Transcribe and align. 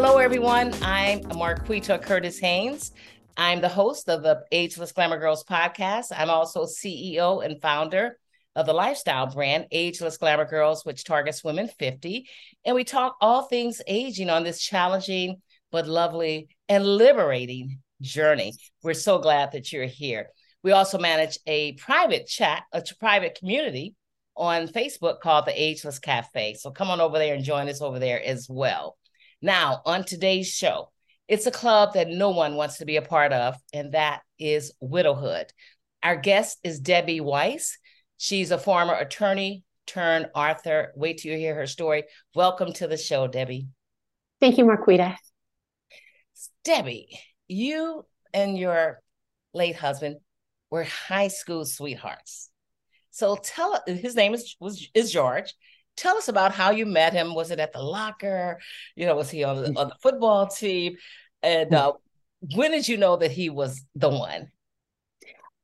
Hello, 0.00 0.18
everyone. 0.18 0.72
I'm 0.80 1.22
Marquita 1.22 2.00
Curtis 2.00 2.38
Haynes. 2.38 2.92
I'm 3.36 3.60
the 3.60 3.68
host 3.68 4.08
of 4.08 4.22
the 4.22 4.44
Ageless 4.52 4.92
Glamour 4.92 5.18
Girls 5.18 5.42
podcast. 5.42 6.12
I'm 6.16 6.30
also 6.30 6.66
CEO 6.66 7.44
and 7.44 7.60
founder 7.60 8.16
of 8.54 8.66
the 8.66 8.72
lifestyle 8.72 9.26
brand 9.26 9.66
Ageless 9.72 10.16
Glamour 10.16 10.44
Girls, 10.44 10.84
which 10.84 11.02
targets 11.02 11.42
women 11.42 11.66
50. 11.66 12.28
And 12.64 12.76
we 12.76 12.84
talk 12.84 13.16
all 13.20 13.48
things 13.48 13.82
aging 13.88 14.30
on 14.30 14.44
this 14.44 14.60
challenging 14.60 15.42
but 15.72 15.88
lovely 15.88 16.46
and 16.68 16.86
liberating 16.86 17.80
journey. 18.00 18.52
We're 18.84 18.94
so 18.94 19.18
glad 19.18 19.50
that 19.50 19.72
you're 19.72 19.86
here. 19.86 20.28
We 20.62 20.70
also 20.70 20.98
manage 20.98 21.40
a 21.44 21.72
private 21.72 22.28
chat, 22.28 22.62
a 22.72 22.84
private 23.00 23.36
community 23.36 23.96
on 24.36 24.68
Facebook 24.68 25.18
called 25.18 25.46
the 25.46 25.60
Ageless 25.60 25.98
Cafe. 25.98 26.54
So 26.54 26.70
come 26.70 26.88
on 26.88 27.00
over 27.00 27.18
there 27.18 27.34
and 27.34 27.42
join 27.42 27.68
us 27.68 27.82
over 27.82 27.98
there 27.98 28.22
as 28.24 28.46
well. 28.48 28.96
Now, 29.40 29.82
on 29.86 30.04
today's 30.04 30.48
show, 30.48 30.90
it's 31.28 31.46
a 31.46 31.52
club 31.52 31.94
that 31.94 32.08
no 32.08 32.30
one 32.30 32.56
wants 32.56 32.78
to 32.78 32.84
be 32.84 32.96
a 32.96 33.02
part 33.02 33.32
of, 33.32 33.54
and 33.72 33.92
that 33.92 34.22
is 34.38 34.72
widowhood. 34.80 35.46
Our 36.02 36.16
guest 36.16 36.58
is 36.64 36.80
Debbie 36.80 37.20
Weiss. 37.20 37.78
She's 38.16 38.50
a 38.50 38.58
former 38.58 38.94
attorney 38.94 39.62
turned 39.86 40.28
author. 40.34 40.92
Wait 40.96 41.18
till 41.18 41.32
you 41.32 41.38
hear 41.38 41.54
her 41.54 41.68
story. 41.68 42.04
Welcome 42.34 42.72
to 42.74 42.88
the 42.88 42.96
show, 42.96 43.28
Debbie. 43.28 43.68
Thank 44.40 44.58
you, 44.58 44.64
Marquita. 44.64 45.16
Debbie, 46.64 47.20
you 47.46 48.04
and 48.34 48.58
your 48.58 49.00
late 49.54 49.76
husband 49.76 50.16
were 50.68 50.84
high 50.84 51.28
school 51.28 51.64
sweethearts. 51.64 52.50
So 53.12 53.36
tell 53.36 53.80
his 53.86 54.16
name 54.16 54.34
is 54.34 54.56
was 54.58 54.88
is 54.94 55.12
George. 55.12 55.54
Tell 55.98 56.16
us 56.16 56.28
about 56.28 56.54
how 56.54 56.70
you 56.70 56.86
met 56.86 57.12
him. 57.12 57.34
Was 57.34 57.50
it 57.50 57.58
at 57.58 57.72
the 57.72 57.82
locker? 57.82 58.58
You 58.94 59.06
know, 59.06 59.16
was 59.16 59.30
he 59.30 59.42
on 59.42 59.56
the, 59.56 59.80
on 59.80 59.88
the 59.88 59.96
football 60.00 60.46
team? 60.46 60.96
And 61.42 61.74
uh, 61.74 61.94
when 62.54 62.70
did 62.70 62.86
you 62.86 62.96
know 62.96 63.16
that 63.16 63.32
he 63.32 63.50
was 63.50 63.84
the 63.94 64.08
one? 64.08 64.52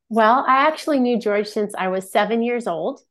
Well, 0.09 0.43
I 0.47 0.67
actually 0.67 0.99
knew 0.99 1.19
George 1.19 1.47
since 1.47 1.73
I 1.77 1.87
was 1.87 2.11
seven 2.11 2.43
years 2.43 2.67
old, 2.67 3.01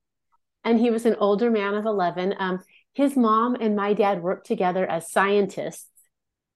and 0.63 0.79
he 0.79 0.91
was 0.91 1.07
an 1.07 1.17
older 1.19 1.51
man 1.51 1.75
of 1.75 1.87
11. 1.87 2.35
Um, 2.39 2.61
his 2.93 3.17
mom 3.17 3.57
and 3.59 3.75
my 3.75 3.95
dad 3.95 4.23
worked 4.23 4.47
together 4.47 4.87
as 4.87 5.11
scientists 5.11 5.89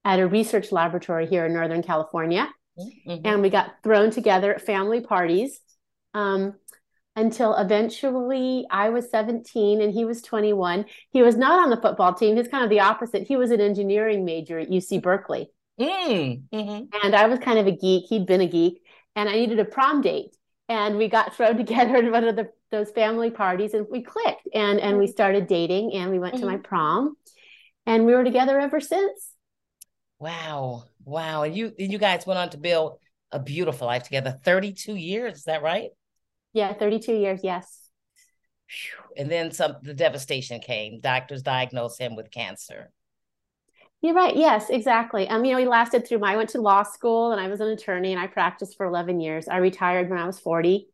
at 0.05 0.21
a 0.21 0.27
research 0.27 0.71
laboratory 0.71 1.27
here 1.27 1.47
in 1.47 1.53
Northern 1.53 1.83
California. 1.83 2.49
Mm-hmm. 2.79 3.27
And 3.27 3.43
we 3.43 3.51
got 3.51 3.83
thrown 3.83 4.11
together 4.11 4.55
at 4.55 4.63
family 4.63 5.01
parties. 5.01 5.61
Um, 6.15 6.55
until 7.19 7.57
eventually 7.57 8.65
I 8.71 8.91
was 8.91 9.11
17 9.11 9.81
and 9.81 9.93
he 9.93 10.05
was 10.05 10.23
21. 10.23 10.87
He 11.11 11.21
was 11.21 11.37
not 11.37 11.65
on 11.65 11.71
the 11.71 11.81
football 11.81 12.15
team. 12.15 12.37
He's 12.37 12.47
kind 12.47 12.63
of 12.63 12.71
the 12.71 12.81
opposite. 12.81 13.27
He 13.27 13.37
was 13.37 13.51
an 13.51 13.61
engineering 13.61 14.25
major 14.25 14.61
at 14.61 14.71
UC 14.71 15.03
Berkeley. 15.03 15.51
Mm, 15.81 16.43
hmm 16.53 16.85
And 17.03 17.15
I 17.17 17.27
was 17.27 17.41
kind 17.41 17.59
of 17.59 17.67
a 17.67 17.73
geek. 17.73 18.07
He'd 18.09 18.27
been 18.27 18.41
a 18.41 18.47
geek. 18.47 18.83
And 19.17 19.29
I 19.29 19.33
needed 19.35 19.59
a 19.59 19.65
prom 19.65 20.01
date. 20.01 20.37
And 20.69 20.97
we 20.97 21.09
got 21.09 21.35
thrown 21.37 21.57
together 21.57 21.97
at 21.97 22.13
one 22.13 22.23
of 22.23 22.37
the, 22.37 22.51
those 22.71 22.93
family 22.93 23.31
parties 23.31 23.75
and 23.75 23.87
we 23.91 24.03
clicked 24.03 24.47
and, 24.55 24.79
and 24.79 24.97
we 24.97 25.07
mm-hmm. 25.07 25.13
started 25.13 25.49
dating 25.49 25.95
and 25.95 26.13
we 26.13 26.21
went 26.21 26.35
mm-hmm. 26.35 26.43
to 26.43 26.47
my 26.47 26.55
mm-hmm. 26.55 26.63
prom 26.63 27.17
and 27.85 28.07
we 28.07 28.15
were 28.15 28.25
together 28.25 28.61
ever 28.61 28.79
since. 28.79 29.33
Wow. 30.21 30.85
Wow. 31.05 31.43
And 31.43 31.57
you, 31.57 31.73
you 31.79 31.99
guys 31.99 32.27
went 32.27 32.39
on 32.39 32.51
to 32.51 32.59
build 32.59 32.99
a 33.33 33.41
beautiful 33.41 33.89
life 33.89 34.05
together. 34.05 34.39
32 34.45 34.95
years. 34.95 35.39
Is 35.39 35.45
that 35.45 35.63
right? 35.63 35.91
Yeah, 36.53 36.73
32 36.73 37.13
years, 37.13 37.41
yes. 37.43 37.89
And 39.17 39.31
then 39.31 39.51
some 39.51 39.77
the 39.83 39.95
devastation 39.95 40.61
came. 40.61 41.01
Doctors 41.01 41.43
diagnosed 41.43 42.01
him 42.01 42.17
with 42.17 42.31
cancer. 42.31 42.91
You're 44.01 44.15
right. 44.15 44.37
Yes, 44.37 44.71
exactly. 44.71 45.29
Um, 45.29 45.45
you 45.45 45.53
know, 45.53 45.59
he 45.59 45.67
lasted 45.67 46.07
through 46.07 46.19
my 46.19 46.35
I 46.35 46.37
went 46.37 46.51
to 46.51 46.61
law 46.61 46.85
school 46.85 47.33
and 47.33 47.41
I 47.41 47.49
was 47.49 47.61
an 47.61 47.69
attorney 47.69 48.13
and 48.13 48.21
I 48.21 48.29
practiced 48.29 48.77
for 48.77 48.87
11 48.87 49.21
years. 49.21 49.49
I 49.49 49.57
retired 49.57 50.09
when 50.09 50.19
I 50.19 50.27
was 50.27 50.39
40. 50.39 50.89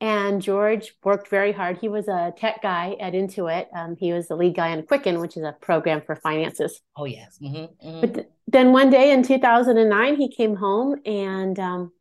And 0.00 0.42
George 0.42 0.94
worked 1.04 1.28
very 1.28 1.52
hard. 1.52 1.78
He 1.78 1.88
was 1.88 2.08
a 2.08 2.34
tech 2.36 2.60
guy 2.60 2.96
at 2.98 3.12
Intuit. 3.12 3.66
Um, 3.72 3.94
he 3.94 4.12
was 4.12 4.26
the 4.26 4.34
lead 4.34 4.56
guy 4.56 4.72
on 4.72 4.82
Quicken, 4.82 5.20
which 5.20 5.36
is 5.36 5.44
a 5.44 5.54
program 5.60 6.02
for 6.02 6.16
finances. 6.16 6.80
Oh, 6.96 7.04
yes. 7.04 7.38
Mm-hmm, 7.40 7.88
mm-hmm. 7.88 8.00
But 8.00 8.14
th- 8.14 8.26
then 8.48 8.72
one 8.72 8.90
day 8.90 9.12
in 9.12 9.22
2009, 9.22 10.16
he 10.16 10.28
came 10.28 10.56
home 10.56 10.96
and 11.06 11.56
um, 11.60 11.92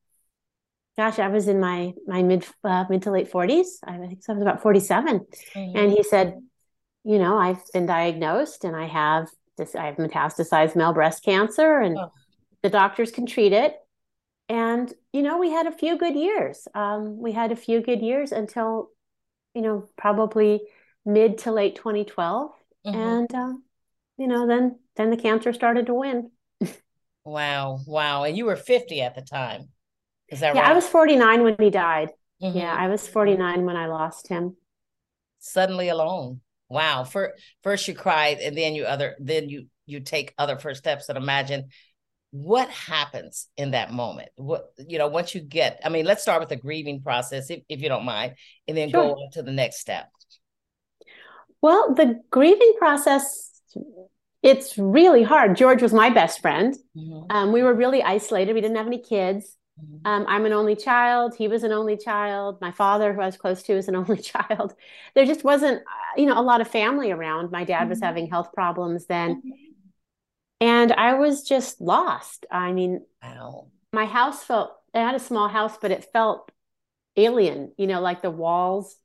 gosh, 0.98 1.20
I 1.20 1.28
was 1.28 1.48
in 1.48 1.60
my 1.60 1.94
my 2.08 2.24
mid 2.24 2.46
uh, 2.64 2.86
mid 2.90 3.04
to 3.04 3.12
late 3.12 3.32
40s. 3.32 3.68
I 3.84 3.98
think 3.98 4.24
so 4.24 4.34
I 4.34 4.36
was 4.36 4.42
about 4.42 4.62
47. 4.62 5.20
Mm-hmm. 5.20 5.78
And 5.78 5.92
he 5.92 6.04
said, 6.04 6.36
you 7.04 7.20
know, 7.20 7.38
I've 7.38 7.62
been 7.74 7.86
diagnosed 7.86 8.64
and 8.64 8.76
I 8.76 8.88
have 8.88 9.28
this 9.58 9.76
I 9.76 9.86
have 9.86 9.96
metastasized 9.96 10.76
male 10.76 10.94
breast 10.94 11.24
cancer 11.24 11.80
and 11.80 11.98
oh. 11.98 12.12
the 12.62 12.70
doctors 12.70 13.12
can 13.12 13.26
treat 13.26 13.54
it. 13.54 13.76
And 14.50 14.94
you 15.14 15.22
know, 15.22 15.38
we 15.38 15.50
had 15.50 15.68
a 15.68 15.72
few 15.72 15.98
good 15.98 16.16
years. 16.16 16.68
Um, 16.74 17.18
we 17.18 17.32
had 17.32 17.52
a 17.52 17.56
few 17.56 17.82
good 17.82 18.02
years 18.02 18.32
until, 18.32 18.90
you 19.54 19.62
know, 19.62 19.90
probably 19.98 20.62
mid 21.06 21.40
to 21.40 21.52
late 21.52 21.76
2012. 21.76 22.52
Mm-hmm. 22.86 23.00
And 23.00 23.36
uh, 23.36 23.54
you 24.18 24.28
know, 24.28 24.46
then 24.48 24.78
then 24.98 25.10
the 25.10 25.18
cancer 25.18 25.54
started 25.54 25.88
to 25.88 25.94
win. 25.94 26.32
wow, 27.26 27.80
wow. 27.88 28.24
And 28.24 28.38
you 28.38 28.46
were 28.46 28.56
50 28.56 29.02
at 29.02 29.16
the 29.16 29.22
time. 29.22 29.70
Is 30.32 30.40
that 30.40 30.56
yeah, 30.56 30.62
right? 30.62 30.72
I 30.72 30.74
was 30.74 30.88
49 30.88 31.44
when 31.44 31.56
he 31.60 31.70
died. 31.70 32.10
Mm-hmm. 32.42 32.58
Yeah, 32.58 32.74
I 32.74 32.88
was 32.88 33.08
49 33.08 33.66
when 33.66 33.76
I 33.76 33.88
lost 33.88 34.28
him. 34.28 34.56
Suddenly 35.40 35.90
alone. 35.90 36.42
Wow. 36.70 37.04
For, 37.04 37.34
first 37.64 37.88
you 37.88 37.94
cried 37.94 38.38
and 38.40 38.58
then 38.58 38.74
you 38.74 38.86
other 38.86 39.16
then 39.20 39.50
you 39.50 39.68
you 39.86 40.00
take 40.00 40.34
other 40.38 40.58
first 40.58 40.80
steps 40.80 41.10
and 41.10 41.18
imagine 41.18 41.68
what 42.32 42.70
happens 42.70 43.50
in 43.58 43.72
that 43.72 43.92
moment 43.92 44.30
what 44.38 44.72
you 44.78 44.98
know 44.98 45.10
once 45.10 45.36
you 45.36 45.42
get 45.42 45.82
i 45.84 45.90
mean 45.90 46.06
let's 46.06 46.22
start 46.22 46.40
with 46.40 46.48
the 46.48 46.56
grieving 46.56 47.02
process 47.02 47.50
if, 47.50 47.60
if 47.68 47.82
you 47.82 47.90
don't 47.90 48.06
mind 48.06 48.36
and 48.70 48.78
then 48.78 48.90
sure. 48.90 49.04
go 49.04 49.12
on 49.16 49.32
to 49.32 49.44
the 49.44 49.52
next 49.52 49.82
step 49.82 50.10
well 51.62 51.94
the 51.94 52.22
grieving 52.30 52.74
process 52.80 53.62
it's 54.42 54.78
really 54.78 55.24
hard 55.24 55.58
george 55.58 55.82
was 55.82 55.94
my 55.94 56.10
best 56.10 56.40
friend 56.40 56.78
mm-hmm. 56.96 57.30
um, 57.36 57.52
we 57.52 57.62
were 57.62 57.74
really 57.74 58.02
isolated 58.02 58.54
we 58.54 58.62
didn't 58.62 58.78
have 58.78 58.88
any 58.88 59.02
kids. 59.02 59.58
Um, 60.06 60.26
I'm 60.28 60.46
an 60.46 60.54
only 60.54 60.76
child. 60.76 61.36
He 61.36 61.48
was 61.48 61.64
an 61.64 61.72
only 61.72 61.96
child. 61.96 62.60
My 62.62 62.72
father, 62.72 63.14
who 63.14 63.22
I 63.22 63.26
was 63.26 63.38
close 63.38 63.64
to, 63.64 63.74
is 63.74 63.88
an 63.88 63.96
only 64.02 64.18
child. 64.18 64.74
There 65.14 65.26
just 65.26 65.44
wasn't, 65.44 65.80
uh, 65.80 66.20
you 66.20 66.26
know, 66.26 66.40
a 66.40 66.42
lot 66.42 66.62
of 66.62 66.68
family 66.68 67.12
around. 67.12 67.52
My 67.52 67.64
dad 67.64 67.82
mm-hmm. 67.82 67.90
was 67.90 68.02
having 68.02 68.30
health 68.30 68.52
problems 68.54 69.06
then. 69.06 69.38
Mm-hmm. 69.38 69.50
And 70.62 70.92
I 70.94 71.16
was 71.16 71.44
just 71.44 71.82
lost. 71.82 72.46
I 72.52 72.72
mean, 72.72 73.02
wow. 73.24 73.68
my 73.94 74.06
house 74.06 74.44
felt, 74.44 74.72
I 74.94 75.00
had 75.00 75.16
a 75.16 75.20
small 75.20 75.48
house, 75.48 75.78
but 75.82 75.92
it 75.92 76.10
felt 76.14 76.52
alien, 77.18 77.72
you 77.78 77.88
know, 77.88 78.00
like 78.00 78.22
the 78.22 78.30
walls 78.30 78.96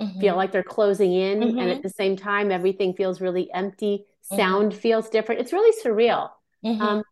mm-hmm. 0.00 0.18
feel 0.20 0.36
like 0.36 0.50
they're 0.50 0.64
closing 0.64 1.12
in. 1.12 1.42
And 1.42 1.60
at 1.60 1.66
mm-hmm. 1.66 1.82
the 1.82 1.90
same 1.90 2.16
time, 2.16 2.50
everything 2.50 2.94
feels 2.94 3.20
really 3.20 3.52
empty. 3.52 4.06
Mm-hmm. 4.32 4.36
Sound 4.36 4.74
feels 4.74 5.08
different. 5.08 5.40
It's 5.40 5.52
really 5.52 5.72
surreal. 5.84 6.30
Um, 6.64 7.04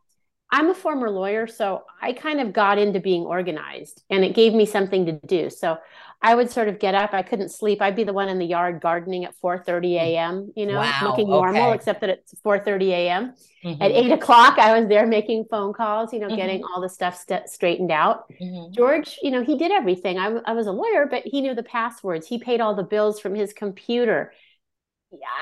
I'm 0.55 0.71
a 0.71 0.75
former 0.75 1.11
lawyer, 1.11 1.49
so 1.49 1.83
I 2.01 2.13
kind 2.13 2.41
of 2.41 2.53
got 2.53 2.79
into 2.79 3.01
being 3.01 3.23
organized 3.23 4.05
and 4.09 4.25
it 4.25 4.37
gave 4.37 4.55
me 4.55 4.67
something 4.67 5.05
to 5.07 5.13
do. 5.27 5.51
So 5.51 5.79
I 6.23 6.37
would 6.37 6.49
sort 6.49 6.69
of 6.69 6.79
get 6.79 6.95
up. 6.95 7.13
I 7.13 7.23
couldn't 7.23 7.49
sleep. 7.49 7.83
I'd 7.83 7.97
be 7.97 8.05
the 8.05 8.13
one 8.13 8.29
in 8.29 8.39
the 8.39 8.47
yard 8.47 8.81
gardening 8.81 9.25
at 9.25 9.35
4:30 9.43 9.95
a.m. 9.95 10.53
You 10.55 10.67
know, 10.67 10.79
wow, 10.79 11.01
looking 11.03 11.29
normal, 11.29 11.65
okay. 11.65 11.75
except 11.75 12.01
that 12.03 12.11
it's 12.11 12.37
4:30 12.45 12.89
a.m. 12.91 13.35
Mm-hmm. 13.65 13.83
At 13.83 13.91
eight 13.91 14.13
o'clock, 14.13 14.57
I 14.61 14.79
was 14.79 14.89
there 14.89 15.09
making 15.09 15.47
phone 15.51 15.73
calls. 15.73 16.13
You 16.13 16.21
know, 16.21 16.29
mm-hmm. 16.29 16.37
getting 16.37 16.63
all 16.63 16.81
the 16.81 16.89
stuff 16.89 17.17
st- 17.17 17.49
straightened 17.49 17.91
out. 17.91 18.31
Mm-hmm. 18.41 18.73
George, 18.75 19.19
you 19.23 19.33
know, 19.33 19.43
he 19.43 19.59
did 19.59 19.73
everything. 19.73 20.19
I, 20.19 20.27
w- 20.27 20.43
I 20.47 20.53
was 20.53 20.69
a 20.69 20.73
lawyer, 20.73 21.07
but 21.11 21.25
he 21.25 21.41
knew 21.41 21.57
the 21.57 21.65
passwords. 21.65 22.29
He 22.29 22.39
paid 22.39 22.61
all 22.61 22.77
the 22.77 22.85
bills 22.85 23.19
from 23.19 23.35
his 23.35 23.53
computer. 23.53 24.33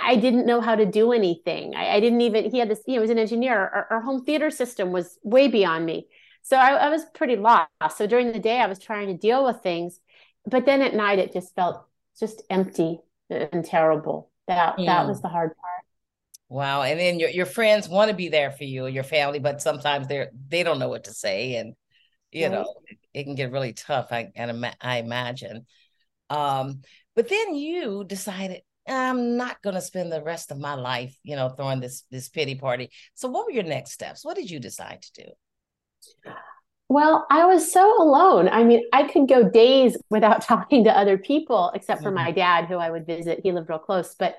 I 0.04 0.16
didn't 0.16 0.46
know 0.46 0.60
how 0.60 0.74
to 0.74 0.86
do 0.86 1.12
anything. 1.12 1.74
I, 1.74 1.96
I, 1.96 2.00
didn't 2.00 2.20
even, 2.20 2.50
he 2.50 2.58
had 2.58 2.68
this, 2.68 2.80
you 2.86 2.94
know, 2.94 3.00
he 3.00 3.02
was 3.02 3.10
an 3.10 3.18
engineer. 3.18 3.54
Our, 3.54 3.86
our 3.90 4.00
home 4.00 4.24
theater 4.24 4.50
system 4.50 4.92
was 4.92 5.18
way 5.22 5.48
beyond 5.48 5.86
me. 5.86 6.08
So 6.42 6.56
I, 6.56 6.72
I, 6.72 6.88
was 6.88 7.04
pretty 7.14 7.36
lost. 7.36 7.68
So 7.96 8.06
during 8.06 8.32
the 8.32 8.38
day, 8.38 8.60
I 8.60 8.66
was 8.66 8.78
trying 8.78 9.08
to 9.08 9.14
deal 9.14 9.44
with 9.44 9.62
things. 9.62 10.00
But 10.44 10.66
then 10.66 10.82
at 10.82 10.94
night, 10.94 11.18
it 11.18 11.32
just 11.32 11.54
felt 11.54 11.84
just 12.18 12.42
empty 12.50 12.98
and 13.30 13.64
terrible. 13.64 14.30
That, 14.48 14.76
mm. 14.76 14.86
that 14.86 15.06
was 15.06 15.22
the 15.22 15.28
hard 15.28 15.50
part. 15.56 15.84
Wow. 16.48 16.82
And 16.82 16.98
then 16.98 17.18
your, 17.18 17.30
your 17.30 17.46
friends 17.46 17.88
want 17.88 18.10
to 18.10 18.16
be 18.16 18.28
there 18.28 18.50
for 18.50 18.64
you, 18.64 18.86
your 18.86 19.04
family, 19.04 19.38
but 19.38 19.62
sometimes 19.62 20.08
they're, 20.08 20.30
they 20.48 20.62
don't 20.62 20.78
know 20.78 20.88
what 20.88 21.04
to 21.04 21.14
say. 21.14 21.56
And, 21.56 21.74
you 22.32 22.44
right. 22.44 22.52
know, 22.52 22.74
it, 23.14 23.24
can 23.24 23.34
get 23.34 23.52
really 23.52 23.72
tough. 23.72 24.08
I, 24.10 24.32
and 24.34 24.66
I 24.80 24.98
imagine. 24.98 25.66
Um, 26.28 26.82
but 27.14 27.28
then 27.28 27.54
you 27.54 28.04
decided, 28.04 28.62
I'm 28.86 29.36
not 29.36 29.62
going 29.62 29.74
to 29.74 29.80
spend 29.80 30.10
the 30.10 30.22
rest 30.22 30.50
of 30.50 30.58
my 30.58 30.74
life, 30.74 31.16
you 31.22 31.36
know, 31.36 31.50
throwing 31.50 31.80
this 31.80 32.04
this 32.10 32.28
pity 32.28 32.54
party. 32.54 32.90
So, 33.14 33.28
what 33.28 33.46
were 33.46 33.52
your 33.52 33.62
next 33.64 33.92
steps? 33.92 34.24
What 34.24 34.36
did 34.36 34.50
you 34.50 34.58
decide 34.58 35.02
to 35.02 35.24
do? 35.24 36.32
Well, 36.88 37.26
I 37.30 37.46
was 37.46 37.72
so 37.72 38.02
alone. 38.02 38.48
I 38.48 38.64
mean, 38.64 38.82
I 38.92 39.04
could 39.04 39.28
go 39.28 39.48
days 39.48 39.96
without 40.10 40.42
talking 40.46 40.84
to 40.84 40.96
other 40.96 41.16
people, 41.16 41.70
except 41.74 42.02
for 42.02 42.08
mm-hmm. 42.08 42.24
my 42.24 42.30
dad, 42.32 42.66
who 42.66 42.76
I 42.76 42.90
would 42.90 43.06
visit. 43.06 43.40
He 43.42 43.52
lived 43.52 43.68
real 43.68 43.78
close, 43.78 44.14
but 44.18 44.36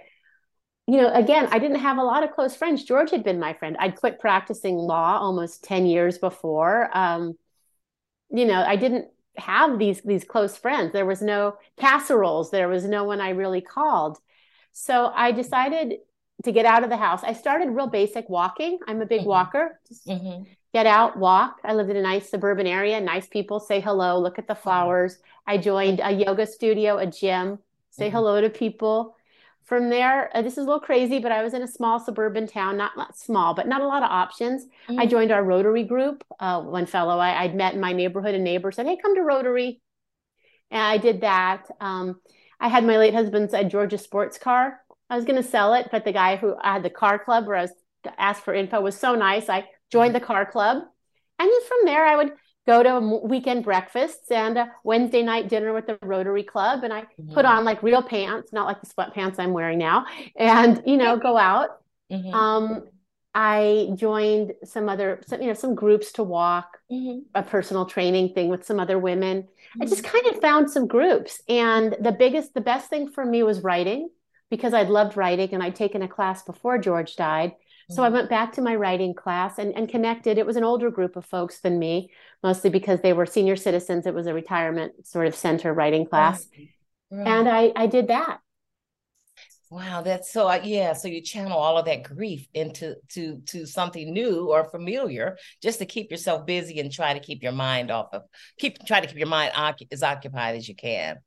you 0.85 0.97
know, 0.97 1.13
again, 1.13 1.47
I 1.49 1.59
didn't 1.59 1.79
have 1.79 1.97
a 1.97 2.03
lot 2.03 2.23
of 2.23 2.31
close 2.31 2.55
friends. 2.55 2.83
George 2.83 3.09
had 3.11 3.23
been 3.23 3.39
my 3.39 3.53
friend. 3.53 3.77
I'd 3.79 3.95
quit 3.95 4.19
practicing 4.19 4.75
law 4.75 5.17
almost 5.17 5.63
10 5.63 5.85
years 5.85 6.17
before. 6.17 6.89
Um, 6.95 7.37
you 8.29 8.45
know, 8.45 8.61
I 8.61 8.75
didn't 8.75 9.07
have 9.37 9.79
these 9.79 10.01
these 10.01 10.23
close 10.23 10.57
friends. 10.57 10.91
There 10.91 11.05
was 11.05 11.21
no 11.21 11.57
casseroles. 11.77 12.51
There 12.51 12.67
was 12.67 12.85
no 12.85 13.03
one 13.05 13.21
I 13.21 13.29
really 13.29 13.61
called. 13.61 14.17
So 14.73 15.11
I 15.15 15.31
decided 15.31 15.99
to 16.43 16.51
get 16.51 16.65
out 16.65 16.83
of 16.83 16.89
the 16.89 16.97
house. 16.97 17.23
I 17.23 17.33
started 17.33 17.69
real 17.69 17.87
basic 17.87 18.27
walking. 18.27 18.79
I'm 18.87 19.01
a 19.01 19.05
big 19.05 19.21
mm-hmm. 19.21 19.29
walker. 19.29 19.79
Mm-hmm. 20.07 20.43
Get 20.73 20.85
out, 20.85 21.17
walk. 21.17 21.59
I 21.63 21.73
lived 21.73 21.91
in 21.91 21.97
a 21.97 22.01
nice 22.01 22.29
suburban 22.29 22.67
area. 22.67 22.99
Nice 22.99 23.27
people 23.27 23.59
say 23.59 23.79
hello, 23.79 24.19
look 24.19 24.39
at 24.39 24.47
the 24.47 24.55
flowers. 24.55 25.19
I 25.47 25.57
joined 25.57 26.01
a 26.03 26.11
yoga 26.11 26.47
studio, 26.47 26.97
a 26.97 27.05
gym, 27.05 27.59
say 27.91 28.07
mm-hmm. 28.07 28.15
hello 28.15 28.41
to 28.41 28.49
people 28.49 29.15
from 29.65 29.89
there, 29.89 30.29
uh, 30.35 30.41
this 30.41 30.53
is 30.53 30.59
a 30.59 30.61
little 30.61 30.79
crazy, 30.79 31.19
but 31.19 31.31
I 31.31 31.41
was 31.41 31.53
in 31.53 31.61
a 31.61 31.67
small 31.67 31.99
suburban 31.99 32.47
town, 32.47 32.75
not, 32.75 32.97
not 32.97 33.17
small, 33.17 33.53
but 33.53 33.67
not 33.67 33.81
a 33.81 33.87
lot 33.87 34.03
of 34.03 34.09
options. 34.09 34.65
Mm-hmm. 34.87 34.99
I 34.99 35.05
joined 35.05 35.31
our 35.31 35.43
Rotary 35.43 35.83
group. 35.83 36.23
Uh, 36.39 36.61
one 36.61 36.85
fellow 36.85 37.17
I, 37.17 37.45
would 37.45 37.55
met 37.55 37.73
in 37.73 37.79
my 37.79 37.93
neighborhood, 37.93 38.35
a 38.35 38.39
neighbor 38.39 38.71
said, 38.71 38.85
Hey, 38.85 38.97
come 39.01 39.15
to 39.15 39.21
Rotary. 39.21 39.81
And 40.69 40.81
I 40.81 40.97
did 40.97 41.21
that. 41.21 41.65
Um, 41.79 42.19
I 42.63 42.69
had 42.69 42.86
my 42.86 42.98
late 42.98 43.13
husband's 43.13 43.54
uh, 43.54 43.63
George's 43.63 44.01
sports 44.01 44.38
car. 44.38 44.80
I 45.10 45.18
was 45.18 45.25
going 45.25 45.42
to 45.42 45.48
sell 45.48 45.74
it, 45.74 45.89
but 45.92 46.06
the 46.06 46.13
guy 46.13 46.38
who 46.38 46.56
I 46.60 46.74
had 46.74 46.83
the 46.83 46.89
car 46.89 47.19
club 47.19 47.45
where 47.45 47.57
I 47.57 47.63
was 47.63 47.74
asked 48.18 48.44
for 48.44 48.54
info 48.54 48.80
was 48.80 48.98
so 48.98 49.15
nice. 49.15 49.50
I 49.50 49.68
joined 49.92 50.15
the 50.15 50.21
car 50.21 50.50
club. 50.50 50.77
And 51.39 51.51
then 51.51 51.62
from 51.68 51.80
there, 51.83 52.06
I 52.06 52.15
would 52.15 52.31
go 52.65 52.81
to 52.81 53.19
weekend 53.27 53.65
breakfasts 53.65 54.31
and 54.31 54.57
a 54.57 54.71
Wednesday 54.86 55.24
night 55.24 55.50
dinner 55.50 55.74
with 55.74 55.88
the 55.88 56.00
Rotary 56.01 56.44
Club. 56.44 56.86
And 56.86 56.94
I 56.94 57.01
mm-hmm. 57.01 57.33
put 57.33 57.44
on 57.44 57.65
like 57.65 57.83
real 57.83 58.01
pants, 58.01 58.54
not 58.54 58.65
like 58.65 58.80
the 58.80 58.88
sweatpants 58.88 59.39
I'm 59.39 59.51
wearing 59.51 59.77
now, 59.77 60.06
and, 60.38 60.81
you 60.86 60.95
know, 60.95 61.18
go 61.19 61.38
out. 61.38 61.81
Mm-hmm. 62.10 62.33
Um, 62.33 62.83
I 63.35 63.89
joined 63.95 64.53
some 64.63 64.88
other, 64.88 65.21
some, 65.25 65.41
you 65.41 65.47
know, 65.47 65.53
some 65.53 65.74
groups 65.74 66.12
to 66.13 66.24
walk, 66.24 66.77
mm-hmm. 66.91 67.21
a 67.33 67.41
personal 67.41 67.85
training 67.85 68.33
thing 68.33 68.47
with 68.47 68.65
some 68.65 68.80
other 68.80 69.00
women. 69.00 69.47
I 69.81 69.85
just 69.85 70.03
mm-hmm. 70.03 70.18
kind 70.18 70.35
of 70.35 70.41
found 70.41 70.69
some 70.69 70.88
groups. 70.88 71.41
And 71.50 71.95
the 72.00 72.12
biggest, 72.12 72.53
the 72.53 72.62
best 72.62 72.89
thing 72.89 73.09
for 73.09 73.25
me 73.25 73.41
was 73.41 73.62
writing 73.62 74.09
because 74.51 74.74
I'd 74.74 74.89
loved 74.89 75.18
writing 75.18 75.50
and 75.53 75.63
I'd 75.63 75.75
taken 75.75 76.03
a 76.03 76.07
class 76.07 76.44
before 76.44 76.77
George 76.77 77.15
died. 77.15 77.53
So 77.89 78.01
I 78.01 78.06
mm-hmm. 78.06 78.15
went 78.15 78.30
back 78.30 78.53
to 78.53 78.62
my 78.62 78.75
writing 78.75 79.13
class 79.15 79.57
and, 79.57 79.75
and 79.75 79.89
connected. 79.89 80.38
It 80.38 80.45
was 80.45 80.56
an 80.56 80.63
older 80.63 80.91
group 80.91 81.15
of 81.15 81.25
folks 81.25 81.59
than 81.59 81.79
me, 81.79 82.12
mostly 82.44 82.69
because 82.69 83.01
they 83.01 83.13
were 83.13 83.25
senior 83.25 83.56
citizens. 83.56 84.06
It 84.06 84.13
was 84.13 84.27
a 84.27 84.33
retirement 84.33 85.07
sort 85.07 85.27
of 85.27 85.36
center 85.36 85.74
writing 85.74 86.06
class. 86.06 86.47
Right. 87.12 87.27
And 87.27 87.50
I, 87.50 87.71
I 87.75 87.88
did 87.88 88.07
that. 88.07 88.39
Wow, 89.73 90.03
that's 90.03 90.31
so 90.31 90.47
uh, 90.47 90.59
yeah. 90.63 90.93
So 90.93 91.07
you 91.07 91.19
channel 91.19 91.57
all 91.57 91.79
of 91.79 91.85
that 91.85 92.03
grief 92.03 92.47
into 92.53 92.95
to 93.13 93.41
to 93.47 93.65
something 93.65 94.13
new 94.13 94.51
or 94.51 94.69
familiar, 94.69 95.35
just 95.63 95.79
to 95.79 95.87
keep 95.87 96.11
yourself 96.11 96.45
busy 96.45 96.79
and 96.79 96.91
try 96.91 97.11
to 97.11 97.19
keep 97.19 97.41
your 97.41 97.53
mind 97.53 97.89
off 97.89 98.09
of 98.13 98.21
keep 98.59 98.77
try 98.85 98.99
to 98.99 99.07
keep 99.07 99.17
your 99.17 99.25
mind 99.25 99.51
as 99.91 100.03
occupied 100.03 100.57
as 100.57 100.69
you 100.69 100.75
can. 100.75 101.17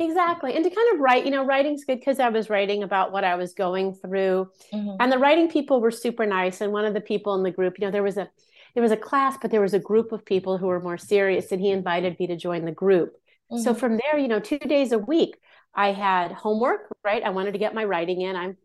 Exactly. 0.00 0.54
And 0.54 0.64
to 0.64 0.70
kind 0.70 0.94
of 0.94 1.00
write, 1.00 1.26
you 1.26 1.30
know, 1.30 1.44
writing's 1.44 1.84
good 1.84 1.98
because 1.98 2.18
I 2.18 2.30
was 2.30 2.48
writing 2.48 2.82
about 2.82 3.12
what 3.12 3.24
I 3.24 3.34
was 3.34 3.52
going 3.52 3.92
through. 3.92 4.48
Mm-hmm. 4.72 4.96
And 4.98 5.12
the 5.12 5.18
writing 5.18 5.50
people 5.50 5.82
were 5.82 5.90
super 5.90 6.24
nice. 6.24 6.62
And 6.62 6.72
one 6.72 6.86
of 6.86 6.94
the 6.94 7.00
people 7.02 7.34
in 7.34 7.42
the 7.42 7.50
group, 7.50 7.78
you 7.78 7.84
know, 7.84 7.90
there 7.90 8.02
was 8.02 8.16
a 8.16 8.26
there 8.72 8.82
was 8.82 8.92
a 8.92 8.96
class, 8.96 9.36
but 9.42 9.50
there 9.50 9.60
was 9.60 9.74
a 9.74 9.78
group 9.78 10.12
of 10.12 10.24
people 10.24 10.56
who 10.56 10.68
were 10.68 10.80
more 10.80 10.96
serious, 10.96 11.52
and 11.52 11.60
he 11.60 11.68
invited 11.68 12.18
me 12.18 12.26
to 12.28 12.36
join 12.36 12.64
the 12.64 12.72
group. 12.72 13.18
Mm-hmm. 13.52 13.62
So 13.62 13.74
from 13.74 13.98
there, 13.98 14.18
you 14.18 14.28
know, 14.28 14.40
two 14.40 14.58
days 14.58 14.92
a 14.92 14.98
week, 14.98 15.36
I 15.74 15.92
had 15.92 16.32
homework, 16.32 16.94
right? 17.04 17.22
I 17.22 17.30
wanted 17.30 17.52
to 17.52 17.58
get 17.58 17.74
my 17.74 17.84
writing 17.84 18.20
in. 18.20 18.36
I'm 18.36 18.56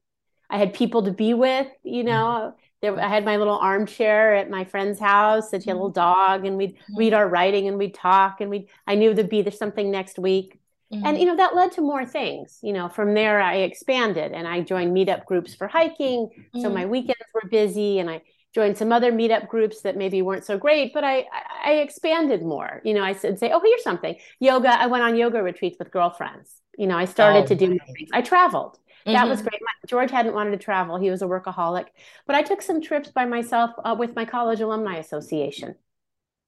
I 0.50 0.57
had 0.57 0.74
people 0.74 1.04
to 1.04 1.12
be 1.12 1.33
with, 1.33 1.68
you 1.83 2.04
know. 2.04 2.54
Mm-hmm. 2.54 2.57
There, 2.80 3.00
I 3.00 3.07
had 3.07 3.25
my 3.25 3.38
little 3.38 3.57
armchair 3.57 4.36
at 4.36 4.51
my 4.51 4.63
friend's 4.63 5.00
house, 5.00 5.51
and 5.51 5.63
she 5.63 5.69
had 5.69 5.74
a 5.74 5.81
little 5.81 5.89
mm-hmm. 5.89 6.31
dog, 6.33 6.45
and 6.45 6.57
we'd 6.57 6.75
mm-hmm. 6.75 6.98
read 6.98 7.13
our 7.13 7.27
writing 7.27 7.68
and 7.68 7.77
we'd 7.77 7.95
talk, 7.95 8.39
and 8.39 8.50
we 8.50 8.69
I 8.86 8.95
knew 8.95 9.13
there'd 9.13 9.30
be 9.30 9.42
there's 9.42 9.57
something 9.57 9.89
next 9.89 10.19
week. 10.19 10.59
Mm-hmm. 10.94 11.06
And 11.06 11.19
you 11.19 11.25
know 11.25 11.36
that 11.36 11.56
led 11.56 11.74
to 11.74 11.81
more 11.81 12.06
things. 12.06 12.59
You 12.62 12.74
know, 12.74 12.88
from 12.88 13.13
there 13.13 13.42
I 13.42 13.57
expanded 13.57 14.31
and 14.31 14.48
I 14.48 14.62
joined 14.62 14.95
meetup 14.95 15.25
groups 15.25 15.54
for 15.54 15.68
hiking. 15.68 16.30
Mm-hmm. 16.30 16.62
So 16.62 16.69
my 16.69 16.86
weekends 16.86 17.27
were 17.33 17.50
busy, 17.50 18.00
and 18.00 18.09
I 18.09 18.21
joined 18.54 18.77
some 18.77 18.92
other 18.92 19.12
meetup 19.12 19.48
groups 19.48 19.81
that 19.81 19.98
maybe 19.98 20.21
weren't 20.21 20.45
so 20.45 20.57
great, 20.57 20.94
but 20.94 21.04
I 21.04 21.25
I 21.63 21.74
expanded 21.74 22.44
more. 22.44 22.81
You 22.86 22.94
know, 22.94 23.04
I 23.04 23.13
said 23.13 23.39
say, 23.39 23.51
oh, 23.51 23.62
here's 23.63 23.83
something 23.83 24.15
yoga. 24.39 24.69
I 24.69 24.86
went 24.88 25.04
on 25.04 25.18
yoga 25.18 25.42
retreats 25.42 25.77
with 25.80 25.92
girlfriends. 25.92 26.62
You 26.77 26.88
know, 26.88 26.97
I 26.97 27.06
started 27.06 27.44
oh, 27.44 27.47
to 27.47 27.56
do 27.56 27.68
things. 27.68 28.09
I 28.13 28.21
traveled. 28.21 28.77
Mm-hmm. 29.06 29.13
That 29.13 29.27
was 29.27 29.39
mm-hmm. 29.39 29.50
great. 29.50 29.62
My, 29.62 29.88
George 29.88 30.12
hadn't 30.12 30.33
wanted 30.33 30.51
to 30.51 30.57
travel; 30.57 30.97
he 30.97 31.09
was 31.09 31.21
a 31.21 31.25
workaholic. 31.25 31.88
But 32.25 32.35
I 32.35 32.44
took 32.44 32.62
some 32.62 32.81
trips 32.81 33.09
by 33.09 33.25
myself 33.25 33.71
uh, 33.83 33.95
with 33.97 34.15
my 34.15 34.25
college 34.25 34.62
alumni 34.62 34.97
association, 34.97 35.75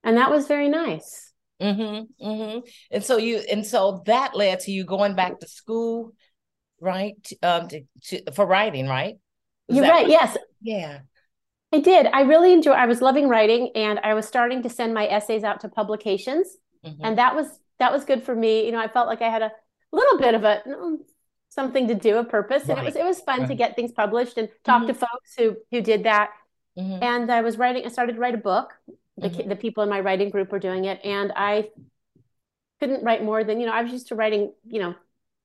and 0.03 0.17
that 0.17 0.29
was 0.29 0.47
very 0.47 0.69
nice. 0.69 1.33
Mm-hmm, 1.61 2.25
mm-hmm. 2.25 2.59
And 2.91 3.03
so 3.03 3.17
you 3.17 3.37
and 3.51 3.65
so 3.65 4.03
that 4.05 4.35
led 4.35 4.61
to 4.61 4.71
you 4.71 4.85
going 4.85 5.15
back 5.15 5.39
to 5.39 5.47
school, 5.47 6.13
right? 6.79 7.15
Um, 7.41 7.67
to, 7.69 7.81
to 8.05 8.31
for 8.33 8.45
writing, 8.45 8.87
right? 8.87 9.15
Was 9.67 9.77
You're 9.77 9.87
right. 9.87 10.03
What, 10.03 10.11
yes. 10.11 10.37
Yeah. 10.61 10.99
I 11.71 11.79
did. 11.79 12.07
I 12.07 12.21
really 12.21 12.53
enjoy. 12.53 12.71
I 12.71 12.87
was 12.87 13.01
loving 13.01 13.29
writing, 13.29 13.71
and 13.75 13.99
I 13.99 14.13
was 14.13 14.27
starting 14.27 14.63
to 14.63 14.69
send 14.69 14.93
my 14.93 15.07
essays 15.07 15.43
out 15.43 15.59
to 15.61 15.69
publications, 15.69 16.47
mm-hmm. 16.85 17.03
and 17.03 17.17
that 17.17 17.35
was 17.35 17.47
that 17.79 17.91
was 17.91 18.05
good 18.05 18.23
for 18.23 18.35
me. 18.35 18.65
You 18.65 18.71
know, 18.71 18.79
I 18.79 18.87
felt 18.87 19.07
like 19.07 19.21
I 19.21 19.29
had 19.29 19.43
a 19.43 19.51
little 19.91 20.17
bit 20.17 20.35
of 20.35 20.43
a 20.43 20.61
something 21.49 21.87
to 21.87 21.95
do, 21.95 22.17
a 22.17 22.23
purpose, 22.23 22.67
right. 22.67 22.77
and 22.77 22.79
it 22.79 22.85
was 22.85 22.95
it 22.95 23.05
was 23.05 23.19
fun 23.21 23.41
right. 23.41 23.49
to 23.49 23.55
get 23.55 23.75
things 23.75 23.91
published 23.91 24.37
and 24.37 24.49
talk 24.63 24.87
to 24.87 24.93
mm-hmm. 24.93 24.99
folks 24.99 25.35
who 25.37 25.55
who 25.71 25.81
did 25.81 26.03
that. 26.03 26.31
Mm-hmm. 26.77 27.03
And 27.03 27.31
I 27.31 27.41
was 27.41 27.57
writing. 27.57 27.85
I 27.85 27.89
started 27.89 28.13
to 28.13 28.19
write 28.19 28.35
a 28.35 28.37
book, 28.37 28.73
the, 29.19 29.29
mm-hmm. 29.29 29.49
the 29.49 29.55
people 29.55 29.83
in 29.83 29.89
my 29.89 29.99
writing 29.99 30.29
group 30.29 30.51
were 30.51 30.59
doing 30.59 30.85
it 30.85 30.99
and 31.03 31.31
i 31.35 31.67
couldn't 32.79 33.03
write 33.03 33.23
more 33.23 33.43
than 33.43 33.59
you 33.59 33.65
know 33.65 33.73
i 33.73 33.81
was 33.81 33.91
used 33.91 34.07
to 34.07 34.15
writing 34.15 34.51
you 34.67 34.79
know 34.79 34.95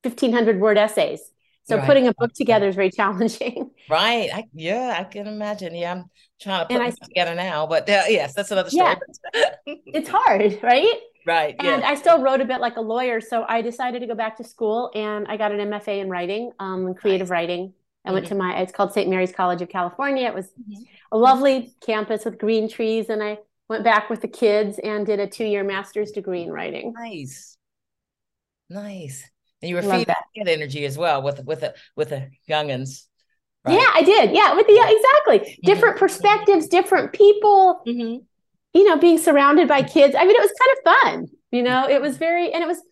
1500 0.03 0.61
word 0.61 0.79
essays 0.79 1.21
so 1.65 1.77
right. 1.77 1.87
putting 1.87 2.07
a 2.07 2.15
book 2.15 2.33
together 2.35 2.69
is 2.69 2.75
very 2.75 2.91
challenging 2.91 3.71
right 3.91 4.31
I, 4.33 4.45
yeah 4.55 4.97
i 4.99 5.05
can 5.05 5.27
imagine 5.27 5.75
yeah 5.75 5.93
i'm 5.93 6.05
trying 6.41 6.61
to 6.61 6.67
put 6.67 6.77
and 6.77 6.93
it 6.93 6.99
I, 7.03 7.07
together 7.07 7.35
now 7.35 7.67
but 7.67 7.89
uh, 7.89 8.03
yes 8.09 8.35
that's 8.35 8.51
another 8.51 8.71
story 8.71 8.97
yeah, 9.35 9.51
it's 9.67 10.09
hard 10.09 10.59
right 10.63 11.01
right 11.27 11.57
and 11.59 11.83
yeah. 11.83 11.89
i 11.89 11.95
still 11.95 12.21
wrote 12.21 12.41
a 12.41 12.45
bit 12.45 12.61
like 12.61 12.77
a 12.77 12.81
lawyer 12.81 13.21
so 13.21 13.45
i 13.49 13.63
decided 13.63 14.01
to 14.01 14.07
go 14.07 14.15
back 14.15 14.37
to 14.37 14.45
school 14.45 14.91
and 14.95 15.27
i 15.29 15.37
got 15.37 15.53
an 15.53 15.71
mfa 15.71 16.01
in 16.01 16.09
writing 16.09 16.53
um 16.59 16.95
creative 16.95 17.29
nice. 17.29 17.31
writing 17.31 17.73
I 18.05 18.09
mm-hmm. 18.09 18.15
went 18.15 18.27
to 18.27 18.35
my, 18.35 18.59
it's 18.59 18.73
called 18.73 18.93
St. 18.93 19.09
Mary's 19.09 19.33
College 19.33 19.63
of 19.63 19.69
California. 19.69 20.27
It 20.27 20.35
was 20.35 20.47
mm-hmm. 20.47 20.83
a 21.13 21.17
lovely 21.17 21.75
campus 21.85 22.25
with 22.25 22.39
green 22.39 22.69
trees. 22.69 23.09
And 23.09 23.23
I 23.23 23.39
went 23.69 23.85
back 23.85 24.11
with 24.11 24.21
the 24.21 24.29
kids 24.29 24.79
and 24.79 25.07
did 25.07 25.21
a 25.21 25.27
two 25.27 25.45
year 25.45 25.65
master's 25.65 26.11
degree 26.11 26.43
in 26.43 26.51
writing. 26.51 26.93
Nice, 26.93 27.57
nice. 28.69 29.29
And 29.63 29.71
you 29.71 29.77
were 29.77 29.83
Love 29.83 30.01
feeding 30.01 30.15
that. 30.37 30.49
energy 30.49 30.85
as 30.85 30.99
well 30.99 31.23
with 31.23 31.45
with 31.45 31.61
the 31.61 31.75
with 31.97 32.11
the 32.11 32.31
youngins. 32.49 33.07
Right? 33.65 33.81
Yeah, 33.81 33.91
I 33.95 34.03
did. 34.03 34.33
Yeah, 34.33 34.55
with 34.55 34.67
the 34.67 34.75
yeah, 34.75 34.91
exactly 34.91 35.53
mm-hmm. 35.53 35.67
different 35.67 35.97
perspectives, 35.97 36.67
different 36.67 37.15
people. 37.15 37.81
Mm-hmm. 37.87 38.25
You 38.75 38.85
know, 38.85 38.99
being 38.99 39.19
surrounded 39.19 39.69
by 39.69 39.83
kids. 39.83 40.15
I 40.19 40.25
mean, 40.25 40.37
it 40.37 40.43
was 40.43 40.53
kind 40.61 40.77
of 40.77 41.03
fun. 41.03 41.39
You 41.53 41.63
know, 41.63 41.89
it 41.89 42.03
was 42.03 42.17
very, 42.17 42.53
and 42.53 42.63
it 42.63 42.67
was. 42.67 42.83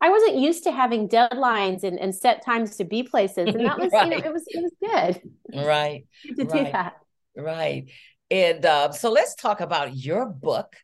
I 0.00 0.08
wasn't 0.08 0.36
used 0.36 0.64
to 0.64 0.72
having 0.72 1.08
deadlines 1.08 1.84
and, 1.84 1.96
and 1.98 2.12
set 2.12 2.44
times 2.44 2.76
to 2.78 2.84
be 2.84 3.04
places, 3.04 3.54
and 3.54 3.64
that 3.64 3.78
was, 3.80 3.92
right. 3.92 4.04
you 4.04 4.10
know, 4.10 4.24
it 4.24 4.32
was 4.32 4.44
it 4.48 4.62
was 4.62 4.72
good. 4.80 5.64
Right. 5.64 6.06
to 6.36 6.44
right. 6.44 6.64
do 6.66 6.72
that. 6.72 6.94
Right. 7.36 7.90
And 8.30 8.64
uh, 8.64 8.92
so 8.92 9.10
let's 9.10 9.34
talk 9.34 9.60
about 9.60 9.94
your 9.94 10.26
book. 10.26 10.76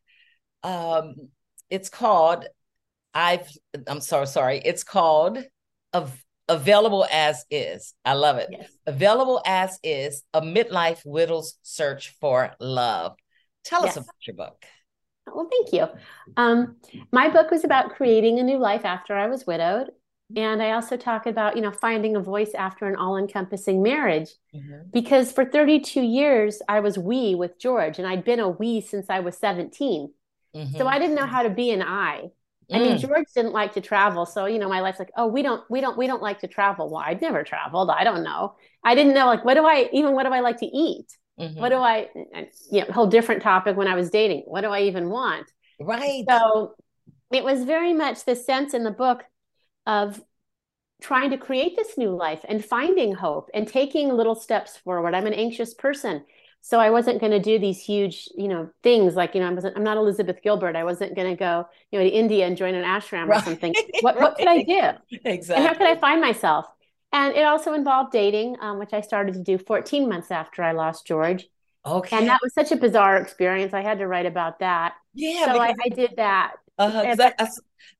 Um, 0.63 1.15
it's 1.71 1.89
called 1.89 2.47
I've 3.15 3.49
I'm 3.87 4.01
sorry, 4.01 4.27
sorry. 4.27 4.63
It's 4.65 4.85
called 4.85 5.39
of 5.93 6.25
Available 6.51 7.07
as 7.11 7.45
is. 7.51 7.93
I 8.07 8.15
love 8.15 8.39
it. 8.39 8.49
Yes. 8.51 8.71
Available 8.87 9.43
as 9.45 9.79
is 9.83 10.23
a 10.33 10.41
midlife 10.41 11.03
widow's 11.05 11.59
search 11.63 12.15
for 12.21 12.53
love. 12.59 13.17
Tell 13.69 13.85
yes. 13.85 13.97
us 13.97 14.05
about 14.05 14.27
your 14.27 14.37
book. 14.37 14.65
Well, 15.27 15.49
thank 15.51 15.75
you. 15.75 15.87
Um, 16.39 16.77
my 17.13 17.29
book 17.29 17.51
was 17.51 17.65
about 17.65 17.95
creating 17.95 18.39
a 18.39 18.43
new 18.43 18.57
life 18.57 18.87
after 18.87 19.15
I 19.15 19.27
was 19.27 19.47
widowed. 19.47 19.91
And 20.37 20.63
I 20.63 20.73
also 20.73 20.97
talk 20.97 21.27
about, 21.27 21.57
you 21.57 21.63
know, 21.63 21.71
finding 21.71 22.17
a 22.17 22.21
voice 22.21 22.53
after 22.55 22.87
an 22.87 22.97
all 22.97 23.17
encompassing 23.17 23.83
marriage. 23.83 24.31
Mm-hmm. 24.55 24.91
Because 24.93 25.33
for 25.33 25.45
32 25.45 26.01
years, 26.01 26.63
I 26.69 26.81
was 26.81 26.99
we 26.99 27.35
with 27.35 27.59
George, 27.59 27.99
and 27.99 28.07
I'd 28.07 28.25
been 28.25 28.41
a 28.41 28.49
we 28.49 28.81
since 28.81 29.07
I 29.09 29.21
was 29.21 29.37
17. 29.37 30.13
Mm-hmm. 30.55 30.77
So 30.77 30.87
I 30.87 30.99
didn't 30.99 31.17
know 31.17 31.27
how 31.27 31.43
to 31.43 31.51
be 31.51 31.71
an 31.71 31.83
I. 31.83 32.31
I 32.71 32.79
mean, 32.79 32.99
mm. 32.99 33.01
George 33.01 33.25
didn't 33.35 33.55
like 33.55 33.73
to 33.75 33.81
travel, 33.81 34.27
so 34.27 34.45
you 34.45 34.59
know, 34.59 34.69
my 34.69 34.81
life's 34.81 34.99
like, 34.99 35.11
oh, 35.17 35.27
we 35.27 35.43
don't, 35.43 35.65
we 35.71 35.81
don't, 35.81 35.97
we 35.97 36.07
don't 36.07 36.21
like 36.21 36.41
to 36.41 36.47
travel. 36.47 36.91
Well, 36.91 37.03
I'd 37.03 37.23
never 37.23 37.43
traveled. 37.43 37.89
I 37.89 38.05
don't 38.05 38.23
know. 38.23 38.57
I 38.85 38.95
didn't 38.95 39.15
know, 39.15 39.25
like, 39.25 39.43
what 39.43 39.55
do 39.55 39.65
I 39.65 39.89
even? 39.95 40.13
What 40.13 40.25
do 40.25 40.33
I 40.33 40.41
like 40.41 40.59
to 40.59 40.67
eat? 40.67 41.07
Mm-hmm. 41.39 41.61
What 41.61 41.69
do 41.71 41.77
I? 41.77 42.09
You 42.71 42.81
know, 42.81 42.93
whole 42.93 43.07
different 43.07 43.43
topic 43.43 43.77
when 43.77 43.89
I 43.89 43.95
was 43.95 44.11
dating. 44.11 44.43
What 44.47 44.63
do 44.63 44.69
I 44.69 44.83
even 44.83 45.09
want? 45.09 45.51
Right. 45.81 46.25
So 46.29 46.75
it 47.33 47.45
was 47.45 47.65
very 47.65 47.93
much 47.93 48.25
the 48.25 48.35
sense 48.35 48.75
in 48.75 48.85
the 48.85 48.91
book 48.91 49.25
of 49.87 50.21
trying 51.01 51.31
to 51.31 51.39
create 51.39 51.77
this 51.77 51.97
new 51.97 52.11
life 52.11 52.45
and 52.49 52.65
finding 52.65 53.15
hope 53.15 53.51
and 53.55 53.69
taking 53.69 54.09
little 54.09 54.35
steps 54.35 54.77
forward. 54.77 55.15
I'm 55.15 55.27
an 55.27 55.35
anxious 55.35 55.75
person. 55.75 56.25
So 56.61 56.81
I 56.81 56.91
wasn't 56.91 57.21
going 57.21 57.33
to 57.33 57.39
do 57.39 57.59
these 57.59 57.81
huge, 57.81 58.29
you 58.37 58.49
know, 58.49 58.69
things 58.83 59.15
like, 59.15 59.35
you 59.35 59.41
know, 59.41 59.49
I 59.49 59.53
wasn't, 59.53 59.77
I'm 59.77 59.85
not 59.85 59.97
Elizabeth 59.97 60.43
Gilbert. 60.43 60.75
I 60.75 60.83
wasn't 60.83 61.15
going 61.15 61.31
to 61.31 61.37
go, 61.37 61.67
you 61.93 61.99
know, 61.99 62.05
to 62.05 62.11
India 62.11 62.47
and 62.47 62.57
join 62.57 62.75
an 62.75 62.85
ashram 62.85 63.29
right. 63.29 63.41
or 63.41 63.45
something. 63.45 63.75
What, 64.01 64.17
right. 64.17 64.23
what 64.23 64.37
could 64.37 64.49
I 64.49 64.63
do? 64.65 65.19
Exactly. 65.25 65.55
And 65.57 65.67
how 65.67 65.75
could 65.75 65.87
I 65.87 65.97
find 65.97 66.21
myself? 66.21 66.67
And 67.13 67.35
it 67.35 67.43
also 67.43 67.73
involved 67.73 68.13
dating, 68.13 68.57
um, 68.61 68.79
which 68.79 68.93
I 68.93 69.01
started 69.01 69.35
to 69.35 69.43
do 69.43 69.57
14 69.59 70.09
months 70.09 70.31
after 70.31 70.63
I 70.63 70.73
lost 70.73 71.07
George. 71.07 71.47
Okay. 71.87 72.19
And 72.19 72.29
that 72.29 72.41
was 72.43 72.53
such 72.53 72.71
a 72.71 72.77
bizarre 72.77 73.17
experience. 73.17 73.73
I 73.73 73.83
had 73.83 73.99
to 73.99 74.07
write 74.07 74.27
about 74.27 74.59
that. 74.59 74.95
Yeah. 75.15 75.47
So 75.47 75.61
I, 75.61 75.75
I, 75.85 75.89
did 75.89 76.15
that. 76.17 76.53
Uh-huh, 76.77 77.15
that 77.17 77.51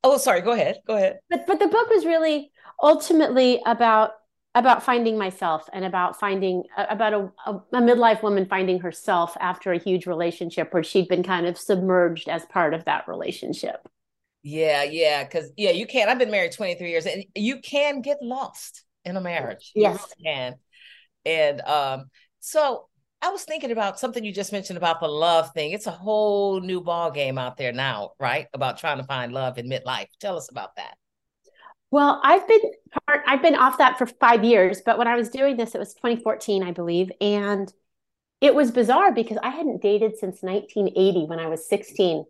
oh, 0.05 0.19
sorry. 0.19 0.43
Go 0.43 0.53
ahead. 0.53 0.81
Go 0.87 0.97
ahead. 0.97 1.21
But 1.31 1.47
but 1.47 1.59
the 1.59 1.69
book 1.69 1.89
was 1.89 2.05
really 2.05 2.51
ultimately 2.83 3.63
about 3.65 4.13
about 4.55 4.83
finding 4.83 5.17
myself 5.17 5.69
and 5.73 5.85
about 5.85 6.19
finding 6.19 6.65
about 6.77 7.13
a, 7.13 7.31
a, 7.47 7.55
a, 7.73 7.81
midlife 7.81 8.23
woman 8.23 8.47
finding 8.47 8.81
herself 8.81 9.37
after 9.41 9.73
a 9.73 9.79
huge 9.79 10.07
relationship 10.07 10.73
where 10.73 10.83
she'd 10.83 11.09
been 11.09 11.23
kind 11.23 11.47
of 11.47 11.59
submerged 11.59 12.29
as 12.29 12.45
part 12.47 12.75
of 12.75 12.85
that 12.87 13.07
relationship 13.07 13.87
yeah 14.43 14.83
yeah 14.83 15.23
because 15.25 15.53
yeah 15.57 15.71
you 15.71 15.87
can 15.87 16.09
i've 16.09 16.19
been 16.19 16.31
married 16.31 16.53
23 16.53 16.89
years 16.89 17.07
and 17.07 17.25
you 17.35 17.61
can 17.61 18.01
get 18.01 18.19
lost 18.23 18.85
in 19.09 19.17
a 19.17 19.21
marriage. 19.21 19.73
Yes 19.75 20.05
And 20.25 20.55
and 21.27 21.61
um 21.63 22.05
so 22.41 22.87
i 23.21 23.29
was 23.31 23.43
thinking 23.43 23.73
about 23.73 23.99
something 23.99 24.25
you 24.25 24.33
just 24.33 24.53
mentioned 24.53 24.77
about 24.77 25.01
the 25.01 25.09
love 25.09 25.53
thing. 25.53 25.73
It's 25.73 25.87
a 25.87 25.93
whole 25.93 26.61
new 26.61 26.81
ball 26.81 27.11
game 27.11 27.39
out 27.39 27.57
there 27.57 27.73
now 27.73 28.13
right? 28.21 28.47
About 28.55 28.79
trying 28.79 28.99
to 28.99 29.05
find 29.05 29.33
love 29.33 29.59
in 29.59 29.69
midlife. 29.69 30.07
Tell 30.21 30.37
us 30.37 30.51
about 30.51 30.77
that. 30.77 30.95
Well, 31.91 32.21
I've 32.23 32.47
been 32.47 32.61
part, 33.07 33.23
I've 33.27 33.43
been 33.43 33.55
off 33.55 33.79
that 33.79 33.97
for 33.97 34.07
five 34.07 34.45
years, 34.45 34.83
but 34.85 34.99
when 34.99 35.09
I 35.09 35.17
was 35.17 35.31
doing 35.31 35.57
this, 35.57 35.75
it 35.75 35.79
was 35.79 35.95
2014, 35.95 36.63
I 36.63 36.71
believe, 36.71 37.11
and 37.19 37.73
it 38.43 38.55
was 38.55 38.71
bizarre 38.71 39.11
because 39.13 39.39
I 39.43 39.49
hadn't 39.49 39.81
dated 39.81 40.19
since 40.19 40.43
1980 40.43 41.27
when 41.27 41.39
I 41.39 41.47
was 41.47 41.67
16. 41.67 42.25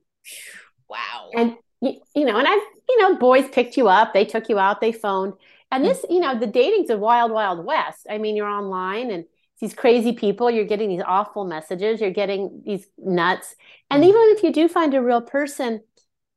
Wow. 0.89 1.31
And 1.35 1.57
you, 1.81 2.01
you 2.15 2.25
know, 2.25 2.39
and 2.39 2.47
I've 2.47 2.63
you 2.89 2.99
know, 3.03 3.17
boys 3.17 3.49
picked 3.51 3.77
you 3.77 3.89
up, 3.89 4.15
they 4.15 4.25
took 4.25 4.49
you 4.49 4.59
out, 4.59 4.81
they 4.81 4.93
phoned, 4.93 5.35
and 5.71 5.85
this, 5.85 6.05
you 6.09 6.21
know, 6.21 6.39
the 6.39 6.47
dating's 6.47 6.91
a 6.91 6.97
wild, 6.97 7.31
wild 7.31 7.65
west. 7.65 8.07
I 8.09 8.19
mean, 8.19 8.37
you're 8.37 8.49
online 8.49 9.11
and 9.11 9.25
these 9.61 9.75
crazy 9.75 10.13
people, 10.13 10.51
you're 10.51 10.65
getting 10.65 10.89
these 10.89 11.03
awful 11.05 11.45
messages, 11.45 12.01
you're 12.01 12.11
getting 12.11 12.63
these 12.65 12.87
nuts, 12.97 13.57
and 13.91 14.03
mm-hmm. 14.03 14.11
even 14.11 14.37
if 14.37 14.43
you 14.43 14.53
do 14.53 14.69
find 14.69 14.95
a 14.95 15.03
real 15.03 15.21
person, 15.21 15.83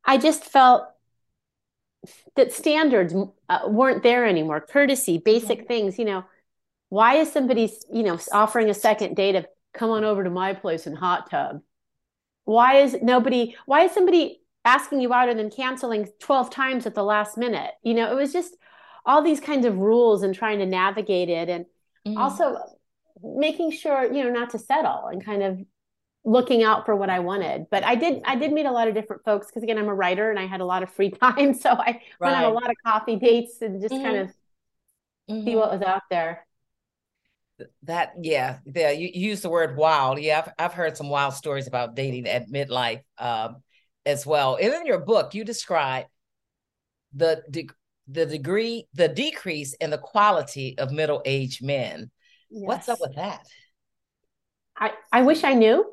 I 0.04 0.18
just 0.18 0.44
felt 0.44 0.84
that 2.36 2.52
standards 2.52 3.14
uh, 3.48 3.60
weren't 3.68 4.02
there 4.02 4.26
anymore. 4.26 4.60
Courtesy 4.60 5.20
basic 5.20 5.68
things 5.68 6.00
you 6.00 6.06
know. 6.06 6.26
Why 6.90 7.16
is 7.18 7.32
somebody 7.32 7.72
you 7.94 8.02
know 8.02 8.20
offering 8.32 8.72
a 8.72 8.74
second 8.74 9.16
date 9.16 9.36
of 9.36 9.46
come 9.74 9.90
on 9.90 10.04
over 10.04 10.24
to 10.24 10.30
my 10.30 10.54
place 10.54 10.88
and 10.88 10.98
hot 10.98 11.30
tub. 11.30 11.62
Why 12.46 12.78
is 12.78 12.98
nobody 13.02 13.56
why 13.66 13.82
is 13.86 13.92
somebody 13.92 14.42
asking 14.66 15.02
you 15.02 15.14
out 15.14 15.30
and 15.30 15.40
then 15.40 15.50
canceling 15.50 16.10
12 16.20 16.50
times 16.50 16.86
at 16.86 16.96
the 16.96 17.04
last 17.04 17.38
minute? 17.38 17.72
You 17.84 17.94
know 17.94 18.12
it 18.12 18.16
was 18.16 18.34
just 18.34 18.56
all 19.06 19.22
these 19.22 19.40
kinds 19.40 19.66
of 19.66 19.78
rules 19.78 20.24
and 20.24 20.34
trying 20.34 20.60
to 20.60 20.66
navigate 20.66 21.30
it 21.30 21.50
and 21.50 21.66
mm-hmm. 22.06 22.18
also 22.18 22.58
making 23.24 23.72
sure 23.72 24.12
you 24.12 24.24
know 24.24 24.32
not 24.32 24.50
to 24.52 24.60
settle 24.60 25.08
and 25.08 25.24
kind 25.24 25.44
of 25.44 25.60
looking 26.24 26.64
out 26.64 26.86
for 26.86 26.96
what 26.96 27.10
I 27.10 27.20
wanted. 27.20 27.68
But 27.72 27.84
I 27.84 27.96
did 27.96 28.22
I 28.26 28.36
did 28.36 28.52
meet 28.52 28.66
a 28.66 28.72
lot 28.72 28.88
of 28.88 28.94
different 28.94 29.24
folks 29.24 29.48
because 29.48 29.64
again 29.64 29.78
I'm 29.78 29.88
a 29.88 29.94
writer 29.94 30.30
and 30.30 30.40
I 30.40 30.46
had 30.46 30.62
a 30.62 30.66
lot 30.66 30.84
of 30.84 30.92
free 30.92 31.10
time. 31.22 31.54
So 31.54 31.72
I 31.72 32.02
right. 32.20 32.32
went 32.32 32.36
on 32.36 32.44
a 32.44 32.50
lot 32.50 32.70
of 32.70 32.76
coffee 32.86 33.16
dates 33.16 33.62
and 33.62 33.82
just 33.82 33.94
mm-hmm. 33.94 34.04
kind 34.04 34.18
of 34.18 34.28
mm-hmm. 35.30 35.46
see 35.46 35.56
what 35.56 35.72
was 35.72 35.82
out 35.82 36.04
there. 36.10 36.46
That 37.84 38.14
yeah, 38.22 38.58
yeah. 38.66 38.90
You, 38.90 39.10
you 39.14 39.30
use 39.30 39.42
the 39.42 39.50
word 39.50 39.78
wild. 39.78 40.20
Yeah, 40.20 40.40
I've 40.40 40.54
I've 40.58 40.74
heard 40.74 40.98
some 40.98 41.10
wild 41.10 41.36
stories 41.36 41.68
about 41.68 41.96
dating 41.96 42.28
at 42.28 42.50
midlife 42.50 43.02
um, 43.20 43.58
as 44.04 44.26
well. 44.26 44.58
And 44.60 44.74
in 44.74 44.86
your 44.88 45.00
book, 45.00 45.36
you 45.36 45.44
describe 45.44 46.06
the 47.14 47.44
de- 47.52 47.70
the 48.12 48.26
degree, 48.26 48.88
the 48.94 49.08
decrease 49.08 49.74
in 49.74 49.90
the 49.90 49.98
quality 49.98 50.78
of 50.78 50.92
middle 50.92 51.22
aged 51.26 51.64
men. 51.64 52.12
Yes. 52.50 52.68
What's 52.68 52.90
up 52.90 53.00
with 53.00 53.16
that? 53.16 53.46
I, 54.78 54.92
I 55.12 55.22
wish 55.22 55.44
I 55.44 55.54
knew 55.54 55.86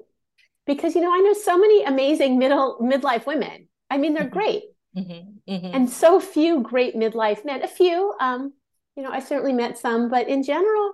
because 0.67 0.95
you 0.95 1.01
know 1.01 1.13
I 1.13 1.19
know 1.19 1.33
so 1.33 1.59
many 1.59 1.85
amazing 1.85 2.39
middle 2.39 2.79
midlife 2.81 3.27
women. 3.27 3.69
I 3.91 3.99
mean, 3.99 4.15
they're 4.15 4.25
mm-hmm. 4.25 4.39
great, 4.39 4.63
mm-hmm. 4.97 5.53
Mm-hmm. 5.53 5.75
and 5.75 5.89
so 5.89 6.21
few 6.21 6.63
great 6.63 6.95
midlife 6.95 7.45
men. 7.45 7.63
A 7.63 7.69
few, 7.69 8.15
um, 8.21 8.53
you 8.97 9.03
know, 9.03 9.11
I 9.11 9.21
certainly 9.21 9.53
met 9.53 9.79
some, 9.79 10.11
but 10.11 10.29
in 10.29 10.43
general, 10.43 10.93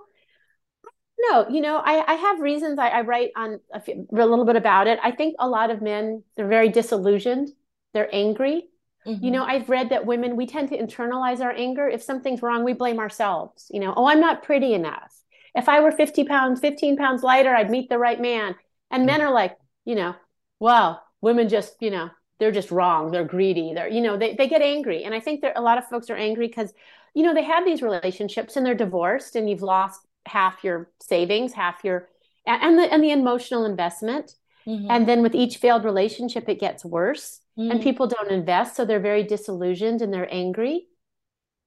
no. 1.29 1.47
You 1.49 1.61
know, 1.61 1.77
I, 1.77 2.03
I 2.05 2.13
have 2.15 2.39
reasons. 2.39 2.79
I, 2.79 2.89
I 2.89 3.01
write 3.01 3.31
on 3.35 3.59
a, 3.73 3.79
few, 3.79 4.07
a, 4.11 4.25
little 4.25 4.45
bit 4.45 4.55
about 4.55 4.87
it. 4.87 4.99
I 5.01 5.11
think 5.11 5.35
a 5.39 5.47
lot 5.47 5.71
of 5.71 5.81
men 5.81 6.23
they're 6.35 6.47
very 6.47 6.69
disillusioned. 6.69 7.49
They're 7.93 8.13
angry. 8.13 8.67
You 9.05 9.15
mm-hmm. 9.15 9.31
know, 9.31 9.43
I've 9.43 9.69
read 9.69 9.89
that 9.89 10.05
women 10.05 10.35
we 10.35 10.47
tend 10.47 10.69
to 10.69 10.77
internalize 10.77 11.39
our 11.39 11.51
anger. 11.51 11.87
If 11.87 12.01
something's 12.01 12.41
wrong, 12.41 12.63
we 12.63 12.73
blame 12.73 12.99
ourselves. 12.99 13.69
You 13.71 13.79
know, 13.79 13.93
oh, 13.95 14.07
I'm 14.07 14.19
not 14.19 14.43
pretty 14.43 14.73
enough. 14.73 15.13
If 15.53 15.69
I 15.69 15.79
were 15.79 15.91
50 15.91 16.25
pounds, 16.25 16.59
15 16.59 16.97
pounds 16.97 17.23
lighter, 17.23 17.55
I'd 17.55 17.69
meet 17.69 17.89
the 17.89 17.99
right 17.99 18.19
man. 18.19 18.55
And 18.91 19.05
men 19.05 19.21
are 19.21 19.31
like, 19.31 19.57
you 19.85 19.95
know, 19.95 20.15
well, 20.59 21.03
women 21.21 21.49
just, 21.49 21.75
you 21.81 21.91
know, 21.91 22.09
they're 22.39 22.51
just 22.51 22.71
wrong. 22.71 23.11
They're 23.11 23.23
greedy. 23.23 23.73
They're, 23.73 23.87
you 23.87 24.01
know, 24.01 24.17
they, 24.17 24.35
they 24.35 24.47
get 24.47 24.61
angry. 24.61 25.03
And 25.03 25.13
I 25.13 25.19
think 25.19 25.41
that 25.41 25.57
a 25.57 25.61
lot 25.61 25.77
of 25.77 25.87
folks 25.87 26.09
are 26.09 26.15
angry 26.15 26.47
because, 26.47 26.73
you 27.13 27.23
know, 27.23 27.33
they 27.33 27.43
have 27.43 27.63
these 27.63 27.81
relationships 27.81 28.55
and 28.55 28.65
they're 28.65 28.75
divorced 28.75 29.35
and 29.35 29.49
you've 29.49 29.61
lost 29.61 30.01
half 30.25 30.63
your 30.63 30.89
savings, 30.99 31.53
half 31.53 31.83
your, 31.83 32.09
and 32.45 32.77
the, 32.77 32.91
and 32.91 33.03
the 33.03 33.11
emotional 33.11 33.65
investment. 33.65 34.35
Mm-hmm. 34.67 34.87
And 34.89 35.07
then 35.07 35.21
with 35.21 35.35
each 35.35 35.57
failed 35.57 35.85
relationship, 35.85 36.49
it 36.49 36.59
gets 36.59 36.83
worse 36.83 37.39
mm-hmm. 37.57 37.71
and 37.71 37.81
people 37.81 38.07
don't 38.07 38.31
invest. 38.31 38.75
So 38.75 38.85
they're 38.85 38.99
very 38.99 39.23
disillusioned 39.23 40.01
and 40.01 40.13
they're 40.13 40.31
angry. 40.33 40.87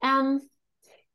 Um, 0.01 0.41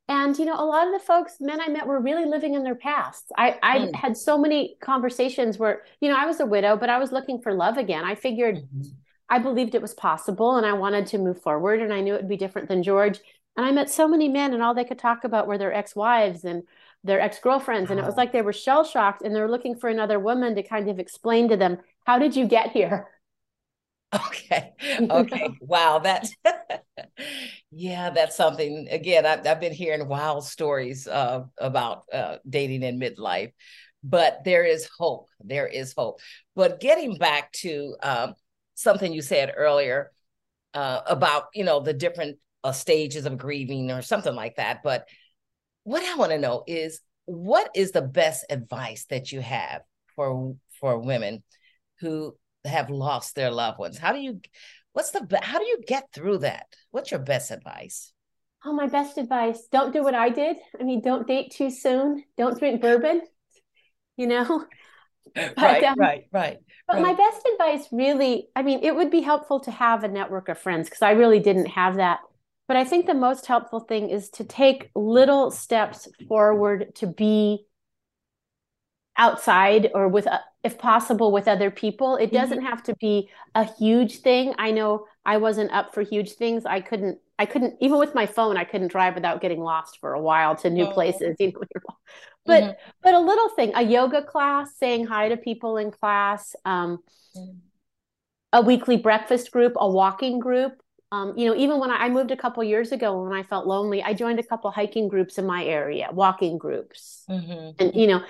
and 0.08 0.38
you 0.38 0.44
know 0.44 0.54
a 0.54 0.64
lot 0.64 0.86
of 0.86 0.92
the 0.92 1.04
folks 1.06 1.36
men 1.40 1.60
i 1.60 1.68
met 1.68 1.86
were 1.86 2.00
really 2.00 2.26
living 2.26 2.54
in 2.54 2.62
their 2.62 2.74
past 2.74 3.32
i 3.36 3.58
i 3.62 3.78
mm. 3.78 3.94
had 3.94 4.16
so 4.16 4.36
many 4.36 4.76
conversations 4.80 5.58
where 5.58 5.82
you 6.00 6.08
know 6.08 6.16
i 6.16 6.26
was 6.26 6.40
a 6.40 6.46
widow 6.46 6.76
but 6.76 6.90
i 6.90 6.98
was 6.98 7.12
looking 7.12 7.40
for 7.40 7.54
love 7.54 7.78
again 7.78 8.04
i 8.04 8.14
figured 8.14 8.56
mm-hmm. 8.56 8.82
i 9.28 9.38
believed 9.38 9.74
it 9.74 9.82
was 9.82 9.94
possible 9.94 10.56
and 10.56 10.66
i 10.66 10.72
wanted 10.72 11.06
to 11.06 11.18
move 11.18 11.40
forward 11.40 11.80
and 11.80 11.92
i 11.92 12.00
knew 12.00 12.14
it 12.14 12.20
would 12.20 12.28
be 12.28 12.36
different 12.36 12.68
than 12.68 12.82
george 12.82 13.18
and 13.56 13.64
i 13.64 13.72
met 13.72 13.90
so 13.90 14.06
many 14.06 14.28
men 14.28 14.52
and 14.52 14.62
all 14.62 14.74
they 14.74 14.84
could 14.84 14.98
talk 14.98 15.24
about 15.24 15.46
were 15.46 15.58
their 15.58 15.72
ex-wives 15.72 16.44
and 16.44 16.64
their 17.04 17.20
ex-girlfriends 17.20 17.90
and 17.90 18.00
it 18.00 18.06
was 18.06 18.16
like 18.16 18.32
they 18.32 18.42
were 18.42 18.52
shell 18.52 18.82
shocked 18.82 19.22
and 19.22 19.34
they're 19.34 19.50
looking 19.50 19.76
for 19.76 19.88
another 19.88 20.18
woman 20.18 20.54
to 20.54 20.62
kind 20.62 20.88
of 20.88 20.98
explain 20.98 21.48
to 21.48 21.56
them 21.56 21.78
how 22.06 22.18
did 22.18 22.34
you 22.34 22.46
get 22.46 22.70
here 22.72 23.08
Okay. 24.28 24.72
Okay. 25.10 25.48
wow. 25.60 25.98
That's 25.98 26.34
yeah. 27.70 28.10
That's 28.10 28.36
something. 28.36 28.86
Again, 28.90 29.26
I've, 29.26 29.46
I've 29.46 29.60
been 29.60 29.72
hearing 29.72 30.06
wild 30.06 30.44
stories 30.44 31.08
uh, 31.08 31.44
about 31.58 32.04
uh, 32.12 32.36
dating 32.48 32.82
in 32.82 33.00
midlife, 33.00 33.52
but 34.02 34.44
there 34.44 34.64
is 34.64 34.88
hope. 34.98 35.28
There 35.42 35.66
is 35.66 35.94
hope. 35.96 36.20
But 36.54 36.80
getting 36.80 37.16
back 37.16 37.50
to 37.62 37.96
um, 38.02 38.34
something 38.74 39.12
you 39.12 39.22
said 39.22 39.52
earlier 39.56 40.12
uh, 40.74 41.00
about 41.06 41.44
you 41.54 41.64
know 41.64 41.80
the 41.80 41.94
different 41.94 42.38
uh, 42.62 42.72
stages 42.72 43.26
of 43.26 43.38
grieving 43.38 43.90
or 43.90 44.02
something 44.02 44.34
like 44.34 44.56
that. 44.56 44.82
But 44.84 45.08
what 45.84 46.02
I 46.02 46.16
want 46.16 46.32
to 46.32 46.38
know 46.38 46.64
is 46.66 47.00
what 47.26 47.70
is 47.74 47.92
the 47.92 48.02
best 48.02 48.44
advice 48.50 49.06
that 49.10 49.32
you 49.32 49.40
have 49.40 49.82
for 50.16 50.56
for 50.80 50.98
women 50.98 51.42
who 52.00 52.36
have 52.64 52.90
lost 52.90 53.34
their 53.34 53.50
loved 53.50 53.78
ones? 53.78 53.98
How 53.98 54.12
do 54.12 54.18
you 54.18 54.40
what's 54.92 55.12
the 55.12 55.26
how 55.42 55.58
do 55.58 55.64
you 55.64 55.80
get 55.86 56.08
through 56.12 56.38
that? 56.38 56.66
What's 56.90 57.10
your 57.10 57.20
best 57.20 57.50
advice? 57.50 58.12
Oh 58.64 58.72
my 58.72 58.86
best 58.86 59.18
advice 59.18 59.68
don't 59.70 59.92
do 59.92 60.02
what 60.02 60.14
i 60.14 60.30
did. 60.30 60.56
I 60.78 60.82
mean 60.82 61.00
don't 61.00 61.26
date 61.26 61.52
too 61.52 61.70
soon. 61.70 62.24
Don't 62.36 62.58
drink 62.58 62.80
bourbon 62.80 63.22
you 64.16 64.26
know? 64.26 64.64
But, 65.34 65.56
right 65.56 65.84
um, 65.84 65.98
right 65.98 66.24
right 66.32 66.58
but 66.86 66.96
right. 66.96 67.02
my 67.02 67.14
best 67.14 67.48
advice 67.54 67.88
really 67.90 68.48
i 68.54 68.62
mean 68.62 68.80
it 68.84 68.94
would 68.94 69.10
be 69.10 69.22
helpful 69.22 69.58
to 69.60 69.70
have 69.70 70.04
a 70.04 70.08
network 70.08 70.48
of 70.50 70.58
friends 70.58 70.86
because 70.88 71.00
i 71.02 71.12
really 71.12 71.40
didn't 71.40 71.66
have 71.66 71.96
that 71.96 72.20
but 72.66 72.76
i 72.76 72.84
think 72.84 73.06
the 73.06 73.14
most 73.14 73.46
helpful 73.46 73.80
thing 73.80 74.10
is 74.10 74.28
to 74.30 74.44
take 74.44 74.90
little 74.94 75.50
steps 75.50 76.08
forward 76.28 76.94
to 76.94 77.06
be 77.06 77.66
outside 79.16 79.90
or 79.94 80.08
with 80.08 80.26
uh, 80.26 80.38
if 80.64 80.78
possible 80.78 81.30
with 81.30 81.46
other 81.46 81.70
people 81.70 82.16
it 82.16 82.26
mm-hmm. 82.26 82.36
doesn't 82.36 82.62
have 82.62 82.82
to 82.82 82.94
be 82.96 83.28
a 83.54 83.64
huge 83.64 84.18
thing 84.18 84.54
i 84.58 84.70
know 84.70 85.06
i 85.24 85.36
wasn't 85.36 85.70
up 85.70 85.94
for 85.94 86.02
huge 86.02 86.32
things 86.32 86.66
i 86.66 86.80
couldn't 86.80 87.18
i 87.38 87.46
couldn't 87.46 87.76
even 87.80 87.98
with 87.98 88.14
my 88.14 88.26
phone 88.26 88.56
i 88.56 88.64
couldn't 88.64 88.88
drive 88.88 89.14
without 89.14 89.40
getting 89.40 89.60
lost 89.60 89.98
for 90.00 90.14
a 90.14 90.20
while 90.20 90.56
to 90.56 90.68
new 90.68 90.86
oh. 90.86 90.92
places 90.92 91.36
you 91.38 91.52
know 91.52 91.96
but 92.44 92.62
mm-hmm. 92.62 92.72
but 93.02 93.14
a 93.14 93.20
little 93.20 93.48
thing 93.50 93.70
a 93.76 93.82
yoga 93.82 94.22
class 94.22 94.76
saying 94.76 95.06
hi 95.06 95.28
to 95.28 95.36
people 95.36 95.76
in 95.76 95.92
class 95.92 96.56
um, 96.64 96.98
mm-hmm. 97.36 97.56
a 98.52 98.62
weekly 98.62 98.96
breakfast 98.96 99.52
group 99.52 99.74
a 99.76 99.88
walking 99.88 100.40
group 100.40 100.72
Um, 101.14 101.38
you 101.38 101.48
know, 101.48 101.54
even 101.54 101.78
when 101.78 101.92
I, 101.92 102.06
I, 102.06 102.08
moved 102.08 102.32
a 102.32 102.36
couple 102.36 102.64
years 102.64 102.90
ago, 102.90 103.22
when 103.22 103.32
I 103.32 103.44
felt 103.44 103.66
lonely, 103.66 104.02
I 104.02 104.14
joined 104.14 104.40
a 104.40 104.42
couple 104.42 104.70
hiking 104.72 105.06
groups 105.06 105.38
in 105.38 105.46
my 105.46 105.64
area, 105.64 106.08
walking 106.12 106.58
groups, 106.58 107.24
mm-hmm. 107.30 107.70
and 107.78 107.94
you 107.94 108.08
know, 108.08 108.24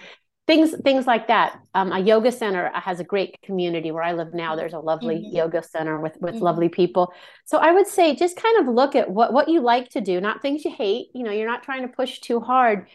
things 0.46 0.74
things 0.82 1.06
like 1.06 1.28
that. 1.28 1.58
Um, 1.72 1.92
a 1.92 1.98
yoga 1.98 2.30
center 2.30 2.70
has 2.74 3.00
a 3.00 3.04
great 3.04 3.40
community 3.42 3.90
where 3.90 4.02
I 4.02 4.12
live 4.12 4.34
now. 4.34 4.54
There's 4.54 4.74
a 4.74 4.78
lovely 4.78 5.16
mm-hmm. 5.16 5.34
yoga 5.34 5.62
center 5.62 5.98
with 5.98 6.18
with 6.20 6.34
mm-hmm. 6.34 6.44
lovely 6.44 6.68
people. 6.68 7.14
So 7.46 7.56
I 7.56 7.72
would 7.72 7.86
say 7.86 8.14
just 8.14 8.36
kind 8.36 8.58
of 8.60 8.74
look 8.74 8.94
at 8.94 9.10
what 9.10 9.32
what 9.32 9.48
you 9.48 9.62
like 9.62 9.88
to 9.90 10.02
do, 10.02 10.20
not 10.20 10.42
things 10.42 10.62
you 10.66 10.70
hate. 10.70 11.06
You 11.14 11.22
know, 11.22 11.30
you're 11.30 11.48
not 11.48 11.62
trying 11.62 11.82
to 11.82 11.88
push 11.88 12.18
too 12.18 12.40
hard, 12.40 12.88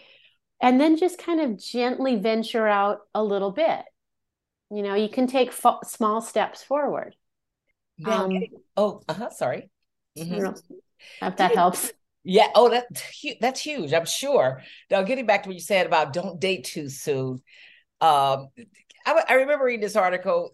and 0.62 0.80
then 0.80 0.98
just 0.98 1.18
kind 1.18 1.42
of 1.42 1.58
gently 1.58 2.16
venture 2.16 2.68
out 2.68 3.00
a 3.16 3.24
little 3.24 3.52
bit. 3.52 3.82
You 4.70 4.84
know, 4.84 4.94
you 4.94 5.10
can 5.10 5.26
take 5.26 5.50
f- 5.50 5.88
small 5.88 6.22
steps 6.22 6.62
forward. 6.62 7.16
Yeah. 7.98 8.22
Um, 8.22 8.40
oh, 8.78 9.02
uh-huh, 9.10 9.32
sorry. 9.32 9.72
Mm-hmm. 10.20 11.26
if 11.26 11.36
that 11.38 11.56
helps. 11.56 11.92
Yeah. 12.24 12.48
Oh, 12.54 12.70
that 12.70 12.86
that's 13.40 13.62
huge. 13.62 13.94
I'm 13.94 14.06
sure. 14.06 14.62
Now, 14.92 15.02
getting 15.04 15.26
back 15.26 15.44
to 15.44 15.50
what 15.50 15.56
you 15.56 15.62
said 15.62 15.86
about 15.86 16.14
don't 16.14 16.40
date 16.40 16.66
too 16.66 16.90
soon. 16.90 17.42
Um, 18.02 18.50
I, 19.06 19.24
I 19.30 19.34
remember 19.36 19.66
reading 19.66 19.82
this 19.82 19.96
article. 19.96 20.52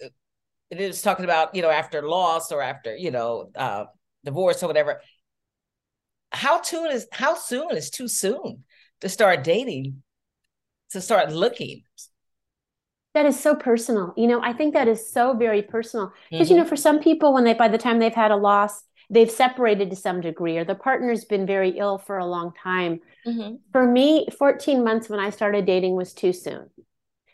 And 0.72 0.80
it 0.80 0.88
was 0.88 1.02
talking 1.02 1.26
about 1.26 1.54
you 1.54 1.62
know 1.62 1.70
after 1.70 2.08
loss 2.08 2.52
or 2.52 2.62
after 2.62 2.96
you 2.96 3.12
know 3.12 3.52
uh, 3.56 3.86
divorce 4.24 4.64
or 4.64 4.68
whatever. 4.68 5.02
How 6.32 6.62
soon 6.62 6.92
is 6.92 7.08
how 7.12 7.36
soon 7.36 7.72
is 7.76 7.90
too 7.90 8.08
soon 8.08 8.64
to 9.02 9.10
start 9.10 9.44
dating, 9.44 10.02
to 10.92 11.02
start 11.02 11.32
looking? 11.32 11.84
That 13.14 13.26
is 13.26 13.40
so 13.40 13.56
personal. 13.56 14.14
You 14.18 14.28
know, 14.28 14.42
I 14.42 14.54
think 14.54 14.74
that 14.74 14.88
is 14.88 15.10
so 15.10 15.34
very 15.34 15.62
personal 15.62 16.12
because 16.30 16.48
mm-hmm. 16.48 16.58
you 16.58 16.64
know 16.64 16.68
for 16.68 16.76
some 16.76 17.00
people 17.00 17.34
when 17.34 17.44
they 17.44 17.54
by 17.54 17.68
the 17.68 17.78
time 17.78 18.00
they've 18.00 18.14
had 18.14 18.32
a 18.32 18.36
loss 18.36 18.84
they've 19.10 19.32
separated 19.32 19.90
to 19.90 19.96
some 19.96 20.22
degree 20.22 20.58
or 20.58 20.64
the 20.64 20.76
partner's 20.76 21.26
been 21.26 21.46
very 21.46 21.78
ill 21.78 21.98
for 21.98 22.18
a 22.18 22.26
long 22.26 22.52
time 22.62 23.00
mm-hmm. 23.26 23.56
for 23.72 23.86
me 23.86 24.28
14 24.38 24.84
months 24.84 25.10
when 25.10 25.20
i 25.20 25.30
started 25.30 25.66
dating 25.66 25.96
was 25.96 26.14
too 26.14 26.34
soon 26.34 26.70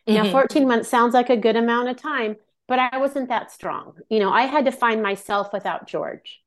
mm-hmm. 0.08 0.13
now 0.13 0.30
14 0.30 0.68
months 0.68 0.90
sounds 0.90 1.13
like 1.13 1.30
a 1.30 1.38
good 1.38 1.56
amount 1.56 1.90
of 1.90 1.98
time 1.98 2.36
but 2.68 2.80
i 2.80 2.98
wasn't 2.98 3.30
that 3.30 3.51
strong 3.51 3.94
you 4.10 4.20
know 4.20 4.32
i 4.32 4.44
had 4.44 4.66
to 4.66 4.72
find 4.72 5.01
myself 5.01 5.51
without 5.54 5.88
george 5.88 6.42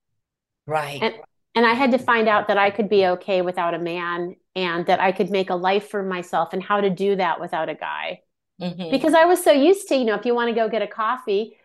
right 0.66 1.02
and, 1.02 1.14
and 1.54 1.66
i 1.66 1.74
had 1.74 1.90
to 1.90 1.98
find 1.98 2.28
out 2.28 2.48
that 2.48 2.58
i 2.58 2.70
could 2.70 2.88
be 2.88 3.06
okay 3.06 3.42
without 3.42 3.74
a 3.74 3.78
man 3.78 4.36
and 4.56 4.86
that 4.86 5.00
i 5.00 5.12
could 5.12 5.30
make 5.30 5.50
a 5.50 5.56
life 5.56 5.88
for 5.88 6.02
myself 6.02 6.52
and 6.52 6.62
how 6.62 6.80
to 6.80 6.90
do 6.90 7.16
that 7.16 7.40
without 7.40 7.68
a 7.68 7.74
guy 7.74 8.20
mm-hmm. 8.60 8.90
because 8.90 9.14
i 9.14 9.24
was 9.24 9.42
so 9.42 9.52
used 9.52 9.88
to 9.88 9.96
you 9.96 10.04
know 10.04 10.14
if 10.14 10.26
you 10.26 10.34
want 10.34 10.48
to 10.48 10.54
go 10.54 10.68
get 10.68 10.82
a 10.82 10.86
coffee 10.86 11.56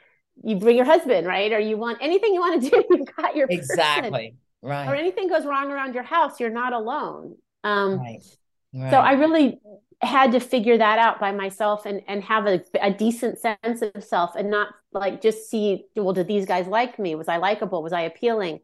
you 0.43 0.57
bring 0.57 0.75
your 0.75 0.85
husband, 0.85 1.27
right? 1.27 1.51
Or 1.51 1.59
you 1.59 1.77
want 1.77 1.99
anything 2.01 2.33
you 2.33 2.39
want 2.39 2.63
to 2.63 2.69
do, 2.69 2.83
you've 2.89 3.15
got 3.15 3.35
your 3.35 3.47
exactly 3.49 4.09
person. 4.11 4.37
right. 4.61 4.87
Or 4.87 4.95
anything 4.95 5.27
goes 5.27 5.45
wrong 5.45 5.71
around 5.71 5.93
your 5.93 6.03
house, 6.03 6.39
you're 6.39 6.49
not 6.49 6.73
alone. 6.73 7.35
Um, 7.63 7.99
right. 7.99 8.23
Right. 8.73 8.91
So 8.91 8.97
I 8.97 9.13
really 9.13 9.59
had 10.01 10.31
to 10.31 10.39
figure 10.39 10.77
that 10.77 10.97
out 10.97 11.19
by 11.19 11.31
myself 11.31 11.85
and 11.85 12.01
and 12.07 12.23
have 12.23 12.47
a, 12.47 12.61
a 12.81 12.91
decent 12.91 13.37
sense 13.37 13.81
of 13.81 14.03
self 14.03 14.35
and 14.35 14.49
not 14.49 14.69
like 14.93 15.21
just 15.21 15.49
see 15.49 15.85
well 15.95 16.13
did 16.13 16.27
these 16.27 16.45
guys 16.45 16.67
like 16.67 16.97
me 16.97 17.15
was 17.15 17.27
i 17.27 17.35
likable 17.35 17.83
was 17.83 17.91
i 17.91 18.01
appealing 18.01 18.59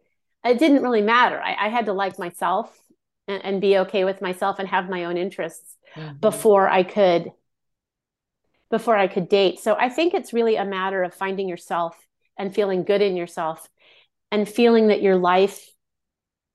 it 0.45 0.57
didn't 0.59 0.81
really 0.81 1.01
matter 1.01 1.39
i, 1.41 1.65
I 1.65 1.67
had 1.67 1.87
to 1.87 1.93
like 1.93 2.17
myself 2.17 2.73
and, 3.27 3.43
and, 3.43 3.59
be 3.59 3.79
okay 3.79 4.05
with 4.05 4.21
myself 4.21 4.59
and 4.59 4.67
have 4.69 4.87
my 4.87 5.05
own 5.05 5.17
interests 5.17 5.75
mm-hmm. 5.95 6.17
before 6.19 6.69
i 6.69 6.83
could 6.83 7.31
before 8.75 8.97
I 8.97 9.07
could 9.07 9.29
date. 9.29 9.61
So 9.61 9.75
I 9.75 9.87
think 9.87 10.13
it's 10.13 10.33
really 10.33 10.57
a 10.57 10.65
matter 10.65 11.01
of 11.01 11.13
finding 11.13 11.47
yourself 11.47 11.95
and 12.37 12.53
feeling 12.53 12.83
good 12.83 13.01
in 13.01 13.15
yourself 13.15 13.69
and 14.31 14.49
feeling 14.49 14.87
that 14.87 15.01
your 15.01 15.15
life 15.15 15.65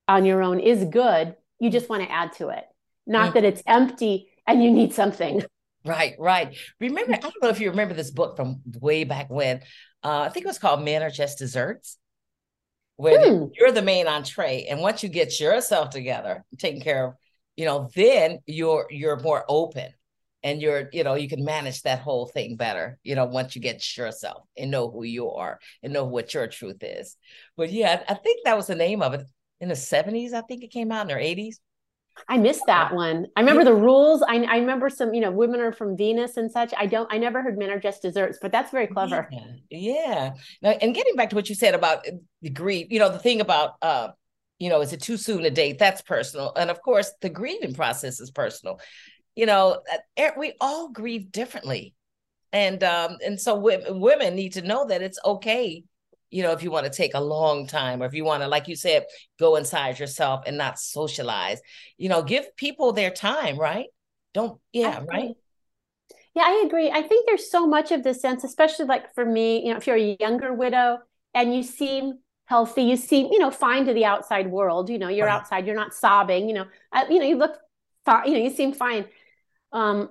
on 0.07 0.23
your 0.23 0.43
own 0.43 0.59
is 0.59 0.83
good. 0.85 1.35
You 1.57 1.71
just 1.71 1.89
want 1.89 2.03
to 2.03 2.11
add 2.11 2.33
to 2.33 2.49
it, 2.49 2.63
not 3.07 3.29
mm-hmm. 3.29 3.33
that 3.33 3.43
it's 3.43 3.63
empty 3.65 4.29
and 4.45 4.63
you 4.63 4.69
need 4.69 4.93
something. 4.93 5.43
Right, 5.83 6.13
right. 6.19 6.55
Remember, 6.79 7.15
I 7.15 7.17
don't 7.17 7.33
know 7.41 7.49
if 7.49 7.59
you 7.59 7.71
remember 7.71 7.95
this 7.95 8.11
book 8.11 8.35
from 8.35 8.61
way 8.79 9.03
back 9.03 9.31
when. 9.31 9.61
Uh, 10.03 10.19
I 10.19 10.29
think 10.29 10.45
it 10.45 10.47
was 10.47 10.59
called 10.59 10.83
Men 10.83 11.01
Are 11.01 11.09
Just 11.09 11.39
Desserts, 11.39 11.97
where 12.97 13.19
hmm. 13.19 13.45
you're 13.55 13.71
the 13.71 13.81
main 13.81 14.05
entree. 14.05 14.67
And 14.69 14.79
once 14.79 15.01
you 15.01 15.09
get 15.09 15.39
yourself 15.39 15.89
together, 15.89 16.45
taking 16.59 16.81
care 16.81 17.07
of, 17.07 17.13
you 17.55 17.65
know, 17.65 17.89
then 17.95 18.41
you're 18.45 18.85
you're 18.91 19.19
more 19.21 19.43
open 19.49 19.91
and 20.43 20.61
you're 20.61 20.89
you 20.91 21.03
know 21.03 21.15
you 21.15 21.29
can 21.29 21.43
manage 21.43 21.81
that 21.81 21.99
whole 21.99 22.27
thing 22.27 22.55
better 22.55 22.97
you 23.03 23.15
know 23.15 23.25
once 23.25 23.55
you 23.55 23.61
get 23.61 23.97
yourself 23.97 24.43
and 24.57 24.71
know 24.71 24.89
who 24.89 25.03
you 25.03 25.29
are 25.29 25.59
and 25.83 25.93
know 25.93 26.05
what 26.05 26.33
your 26.33 26.47
truth 26.47 26.81
is 26.81 27.17
but 27.57 27.71
yeah 27.71 28.03
i 28.07 28.13
think 28.13 28.39
that 28.43 28.57
was 28.57 28.67
the 28.67 28.75
name 28.75 29.01
of 29.01 29.13
it 29.13 29.25
in 29.59 29.69
the 29.69 29.75
70s 29.75 30.33
i 30.33 30.41
think 30.41 30.63
it 30.63 30.71
came 30.71 30.91
out 30.91 31.09
in 31.09 31.15
the 31.15 31.23
80s 31.23 31.55
I 32.27 32.37
missed 32.37 32.65
that 32.67 32.93
one. 32.93 33.27
I 33.35 33.39
remember 33.39 33.63
the 33.63 33.73
rules. 33.73 34.21
I, 34.21 34.43
I 34.43 34.57
remember 34.57 34.89
some, 34.89 35.13
you 35.13 35.21
know, 35.21 35.31
women 35.31 35.59
are 35.59 35.71
from 35.71 35.97
Venus 35.97 36.37
and 36.37 36.51
such. 36.51 36.73
I 36.77 36.85
don't, 36.85 37.11
I 37.11 37.17
never 37.17 37.41
heard 37.41 37.57
men 37.57 37.69
are 37.69 37.79
just 37.79 38.01
desserts, 38.01 38.37
but 38.41 38.51
that's 38.51 38.71
very 38.71 38.87
clever. 38.87 39.27
Yeah. 39.31 39.45
yeah. 39.69 40.31
Now, 40.61 40.71
and 40.71 40.93
getting 40.93 41.15
back 41.15 41.29
to 41.31 41.35
what 41.35 41.49
you 41.49 41.55
said 41.55 41.73
about 41.73 42.05
the 42.41 42.49
grief, 42.49 42.87
you 42.89 42.99
know, 42.99 43.09
the 43.09 43.17
thing 43.17 43.41
about, 43.41 43.75
uh, 43.81 44.09
you 44.59 44.69
know, 44.69 44.81
is 44.81 44.93
it 44.93 45.01
too 45.01 45.17
soon 45.17 45.41
to 45.43 45.49
date? 45.49 45.79
That's 45.79 46.01
personal. 46.01 46.53
And 46.55 46.69
of 46.69 46.81
course, 46.81 47.11
the 47.21 47.29
grieving 47.29 47.73
process 47.73 48.19
is 48.19 48.29
personal 48.29 48.79
you 49.35 49.45
know 49.45 49.81
uh, 49.91 49.97
eh, 50.17 50.31
we 50.37 50.53
all 50.61 50.89
grieve 50.89 51.31
differently. 51.31 51.95
And 52.53 52.83
um 52.83 53.17
and 53.25 53.39
so 53.39 53.55
w- 53.55 53.93
women 53.93 54.35
need 54.35 54.53
to 54.53 54.61
know 54.61 54.85
that 54.87 55.01
it's 55.01 55.19
okay 55.23 55.83
you 56.29 56.43
know 56.43 56.51
if 56.51 56.63
you 56.63 56.71
want 56.71 56.85
to 56.85 56.91
take 56.91 57.13
a 57.13 57.19
long 57.21 57.67
time 57.67 58.01
or 58.01 58.05
if 58.05 58.13
you 58.13 58.25
want 58.25 58.41
to 58.41 58.47
like 58.47 58.67
you 58.67 58.75
said 58.75 59.05
go 59.39 59.55
inside 59.57 59.99
yourself 59.99 60.43
and 60.45 60.57
not 60.57 60.79
socialize. 60.79 61.61
You 61.97 62.09
know 62.09 62.23
give 62.23 62.55
people 62.55 62.93
their 62.93 63.11
time 63.11 63.57
right? 63.57 63.87
Don't 64.33 64.59
yeah 64.73 65.01
right? 65.07 65.35
Yeah 66.33 66.43
i 66.43 66.63
agree. 66.65 66.89
I 66.89 67.01
think 67.01 67.25
there's 67.25 67.51
so 67.51 67.67
much 67.67 67.91
of 67.91 68.03
this 68.03 68.21
sense 68.21 68.43
especially 68.43 68.85
like 68.85 69.13
for 69.13 69.25
me 69.25 69.63
you 69.65 69.71
know 69.71 69.77
if 69.77 69.87
you're 69.87 69.97
a 69.97 70.17
younger 70.19 70.53
widow 70.53 70.99
and 71.33 71.55
you 71.55 71.63
seem 71.63 72.19
healthy 72.45 72.83
you 72.83 72.97
seem 72.97 73.31
you 73.31 73.39
know 73.39 73.51
fine 73.51 73.85
to 73.85 73.93
the 73.93 74.03
outside 74.03 74.51
world 74.51 74.89
you 74.89 74.99
know 74.99 75.07
you're 75.07 75.27
right. 75.27 75.35
outside 75.35 75.65
you're 75.65 75.75
not 75.75 75.93
sobbing 75.93 76.49
you 76.49 76.53
know 76.53 76.65
I, 76.91 77.07
you 77.07 77.19
know 77.19 77.25
you 77.25 77.37
look 77.37 77.57
fine 78.03 78.27
you 78.27 78.33
know 78.33 78.43
you 78.43 78.49
seem 78.49 78.73
fine 78.73 79.05
um, 79.71 80.09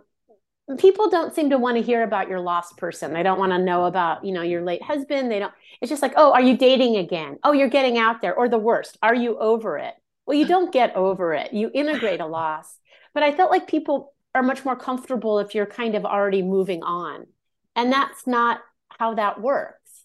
people 0.78 1.10
don't 1.10 1.34
seem 1.34 1.50
to 1.50 1.58
want 1.58 1.76
to 1.76 1.82
hear 1.82 2.02
about 2.02 2.28
your 2.28 2.40
lost 2.40 2.76
person. 2.76 3.12
They 3.12 3.22
don't 3.22 3.38
want 3.38 3.52
to 3.52 3.58
know 3.58 3.86
about, 3.86 4.24
you 4.24 4.32
know, 4.32 4.42
your 4.42 4.62
late 4.62 4.82
husband. 4.82 5.30
They 5.30 5.38
don't, 5.38 5.52
it's 5.80 5.90
just 5.90 6.02
like, 6.02 6.14
oh, 6.16 6.32
are 6.32 6.42
you 6.42 6.56
dating 6.56 6.96
again? 6.96 7.38
Oh, 7.42 7.52
you're 7.52 7.68
getting 7.68 7.98
out 7.98 8.20
there. 8.20 8.34
Or 8.34 8.48
the 8.48 8.58
worst, 8.58 8.96
are 9.02 9.14
you 9.14 9.38
over 9.38 9.78
it? 9.78 9.94
Well, 10.26 10.38
you 10.38 10.46
don't 10.46 10.72
get 10.72 10.94
over 10.94 11.34
it. 11.34 11.52
You 11.52 11.70
integrate 11.74 12.20
a 12.20 12.26
loss. 12.26 12.78
But 13.14 13.22
I 13.22 13.32
felt 13.32 13.50
like 13.50 13.66
people 13.66 14.14
are 14.34 14.42
much 14.42 14.64
more 14.64 14.76
comfortable 14.76 15.40
if 15.40 15.54
you're 15.54 15.66
kind 15.66 15.96
of 15.96 16.04
already 16.04 16.42
moving 16.42 16.82
on. 16.82 17.26
And 17.74 17.92
that's 17.92 18.26
not 18.26 18.60
how 18.90 19.14
that 19.14 19.40
works. 19.40 20.04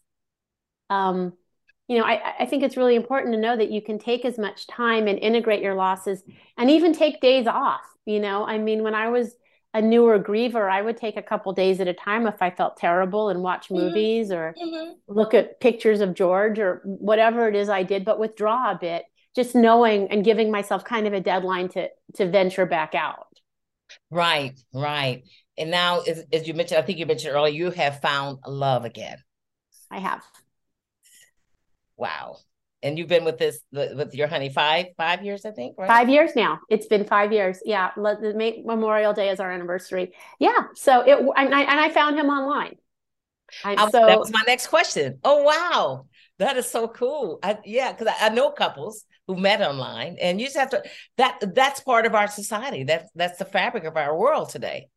Um, 0.89 1.33
you 1.87 1.99
know, 1.99 2.05
I, 2.05 2.33
I 2.39 2.45
think 2.47 2.63
it's 2.63 2.77
really 2.77 2.95
important 2.95 3.35
to 3.35 3.39
know 3.39 3.55
that 3.55 3.71
you 3.71 3.81
can 3.81 3.99
take 3.99 4.25
as 4.25 4.39
much 4.39 4.65
time 4.65 5.07
and 5.07 5.19
integrate 5.19 5.61
your 5.61 5.75
losses 5.75 6.23
and 6.57 6.71
even 6.71 6.93
take 6.93 7.21
days 7.21 7.45
off. 7.45 7.81
You 8.05 8.19
know, 8.19 8.45
I 8.45 8.57
mean, 8.57 8.81
when 8.81 8.95
I 8.95 9.09
was 9.09 9.35
a 9.75 9.81
newer 9.81 10.17
griever, 10.17 10.71
I 10.71 10.81
would 10.81 10.95
take 10.95 11.17
a 11.17 11.21
couple 11.21 11.51
days 11.51 11.81
at 11.81 11.87
a 11.89 11.93
time 11.93 12.27
if 12.27 12.41
I 12.41 12.49
felt 12.49 12.77
terrible 12.77 13.27
and 13.27 13.43
watch 13.43 13.67
mm-hmm. 13.67 13.87
movies 13.87 14.31
or 14.31 14.55
mm-hmm. 14.57 14.93
look 15.09 15.33
at 15.33 15.59
pictures 15.59 15.99
of 15.99 16.13
George 16.13 16.59
or 16.59 16.81
whatever 16.85 17.49
it 17.49 17.55
is 17.55 17.67
I 17.67 17.83
did, 17.83 18.05
but 18.05 18.17
withdraw 18.17 18.71
a 18.71 18.77
bit, 18.79 19.03
just 19.35 19.53
knowing 19.53 20.07
and 20.11 20.23
giving 20.23 20.49
myself 20.49 20.85
kind 20.85 21.05
of 21.07 21.13
a 21.13 21.19
deadline 21.19 21.67
to 21.69 21.89
to 22.15 22.25
venture 22.25 22.65
back 22.65 22.95
out. 22.95 23.27
Right, 24.09 24.57
right. 24.73 25.23
And 25.57 25.71
now, 25.71 25.99
as, 25.99 26.23
as 26.31 26.47
you 26.47 26.53
mentioned, 26.53 26.79
I 26.79 26.81
think 26.81 26.97
you 26.97 27.05
mentioned 27.05 27.35
earlier, 27.35 27.53
you 27.53 27.71
have 27.71 27.99
found 27.99 28.39
love 28.47 28.85
again. 28.85 29.17
I 29.91 29.99
have. 29.99 30.23
Wow 31.97 32.37
and 32.85 32.97
you've 32.99 33.07
been 33.09 33.25
with 33.25 33.37
this 33.37 33.59
with 33.71 34.13
your 34.13 34.27
honey 34.27 34.49
five 34.49 34.85
five 34.95 35.25
years 35.25 35.45
i 35.45 35.51
think 35.51 35.75
right? 35.77 35.87
Five 35.87 36.09
years 36.09 36.35
now. 36.35 36.59
It's 36.69 36.87
been 36.87 37.05
five 37.05 37.31
years. 37.31 37.59
Yeah. 37.65 37.91
Memorial 37.95 39.13
day 39.13 39.29
is 39.29 39.39
our 39.39 39.51
anniversary. 39.51 40.13
Yeah. 40.39 40.67
So 40.75 41.01
it 41.01 41.17
and 41.17 41.55
i, 41.55 41.61
and 41.61 41.79
I 41.79 41.89
found 41.89 42.17
him 42.17 42.27
online. 42.27 42.75
I, 43.63 43.89
so 43.89 44.05
that 44.05 44.19
was 44.19 44.31
my 44.31 44.43
next 44.47 44.67
question. 44.67 45.19
Oh 45.23 45.43
wow. 45.43 46.05
That 46.39 46.57
is 46.57 46.69
so 46.69 46.87
cool. 46.87 47.39
I, 47.43 47.57
yeah 47.65 47.91
because 47.91 48.07
I, 48.07 48.27
I, 48.27 48.29
know 48.29 48.51
couples 48.51 49.05
who 49.27 49.35
met 49.35 49.61
online 49.61 50.17
and 50.21 50.39
you 50.39 50.47
just 50.47 50.57
have 50.57 50.71
to 50.71 50.83
that 51.17 51.39
that's 51.55 51.79
part 51.81 52.05
of 52.05 52.15
our 52.15 52.27
society. 52.27 52.83
That's 52.83 53.09
that's 53.15 53.39
the 53.39 53.45
fabric 53.45 53.85
of 53.85 53.97
our 53.97 54.15
world 54.15 54.49
today. 54.49 54.89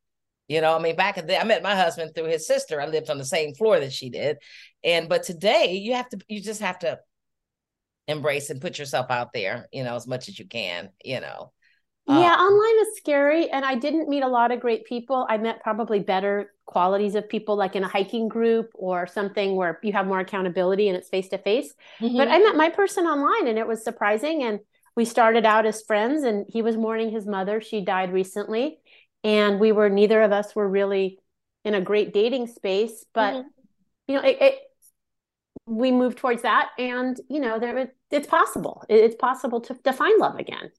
You 0.48 0.62
know, 0.62 0.74
I 0.74 0.78
mean, 0.80 0.96
back 0.96 1.18
in 1.18 1.26
the 1.26 1.40
I 1.40 1.44
met 1.44 1.62
my 1.62 1.76
husband 1.76 2.14
through 2.14 2.28
his 2.28 2.46
sister. 2.46 2.80
I 2.80 2.86
lived 2.86 3.10
on 3.10 3.18
the 3.18 3.24
same 3.24 3.54
floor 3.54 3.78
that 3.80 3.92
she 3.92 4.08
did. 4.08 4.38
And 4.82 5.08
but 5.08 5.22
today 5.22 5.74
you 5.74 5.94
have 5.94 6.08
to 6.10 6.18
you 6.28 6.42
just 6.42 6.60
have 6.60 6.78
to 6.80 6.98
embrace 8.08 8.50
and 8.50 8.60
put 8.60 8.78
yourself 8.78 9.06
out 9.10 9.32
there, 9.32 9.68
you 9.72 9.84
know, 9.84 9.94
as 9.94 10.06
much 10.06 10.28
as 10.28 10.38
you 10.38 10.46
can, 10.46 10.90
you 11.04 11.20
know. 11.20 11.52
Uh, 12.08 12.20
yeah, 12.20 12.32
online 12.32 12.86
is 12.86 12.96
scary. 12.96 13.50
And 13.50 13.66
I 13.66 13.74
didn't 13.74 14.08
meet 14.08 14.22
a 14.22 14.28
lot 14.28 14.50
of 14.50 14.60
great 14.60 14.86
people. 14.86 15.26
I 15.28 15.36
met 15.36 15.62
probably 15.62 16.00
better 16.00 16.54
qualities 16.64 17.14
of 17.14 17.28
people, 17.28 17.54
like 17.54 17.76
in 17.76 17.84
a 17.84 17.88
hiking 17.88 18.28
group 18.28 18.70
or 18.74 19.06
something 19.06 19.56
where 19.56 19.78
you 19.82 19.92
have 19.92 20.06
more 20.06 20.18
accountability 20.18 20.88
and 20.88 20.96
it's 20.96 21.10
face 21.10 21.28
to 21.28 21.38
face. 21.38 21.74
But 22.00 22.28
I 22.28 22.38
met 22.38 22.56
my 22.56 22.70
person 22.70 23.04
online 23.04 23.46
and 23.46 23.58
it 23.58 23.66
was 23.66 23.84
surprising. 23.84 24.42
And 24.42 24.60
we 24.96 25.04
started 25.04 25.44
out 25.44 25.66
as 25.66 25.82
friends, 25.82 26.24
and 26.24 26.46
he 26.48 26.62
was 26.62 26.76
mourning 26.76 27.10
his 27.10 27.26
mother. 27.26 27.60
She 27.60 27.82
died 27.82 28.12
recently. 28.12 28.78
And 29.22 29.60
we 29.60 29.70
were, 29.70 29.90
neither 29.90 30.22
of 30.22 30.32
us 30.32 30.56
were 30.56 30.68
really 30.68 31.18
in 31.64 31.74
a 31.74 31.80
great 31.80 32.14
dating 32.14 32.46
space. 32.46 33.04
But, 33.12 33.34
mm-hmm. 33.34 33.48
you 34.06 34.14
know, 34.16 34.22
it, 34.22 34.38
it 34.40 34.54
we 35.68 35.92
move 35.92 36.16
towards 36.16 36.42
that 36.42 36.70
and 36.78 37.20
you 37.28 37.40
know 37.40 37.58
there 37.58 37.90
it's 38.10 38.26
possible. 38.26 38.84
It's 38.88 39.16
possible 39.16 39.60
to, 39.62 39.74
to 39.84 39.92
find 39.92 40.18
love 40.20 40.36
again. 40.36 40.70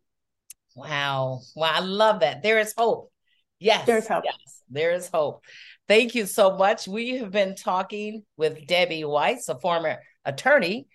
Wow. 0.76 1.42
Wow. 1.56 1.72
I 1.74 1.80
love 1.80 2.22
that. 2.22 2.42
There 2.44 2.60
is 2.60 2.74
hope. 2.78 3.12
Yes. 3.60 3.86
There's 3.86 4.08
hope. 4.08 4.24
Yes 4.26 4.60
there 4.70 4.92
is 4.92 5.10
hope. 5.10 5.44
Thank 5.88 6.16
you 6.16 6.26
so 6.26 6.56
much. 6.56 6.88
We 6.88 7.18
have 7.18 7.32
been 7.32 7.56
talking 7.56 8.24
with 8.38 8.68
debbie 8.68 9.06
weiss 9.06 9.50
a 9.50 9.60
former 9.60 9.98
attorney 10.24 10.88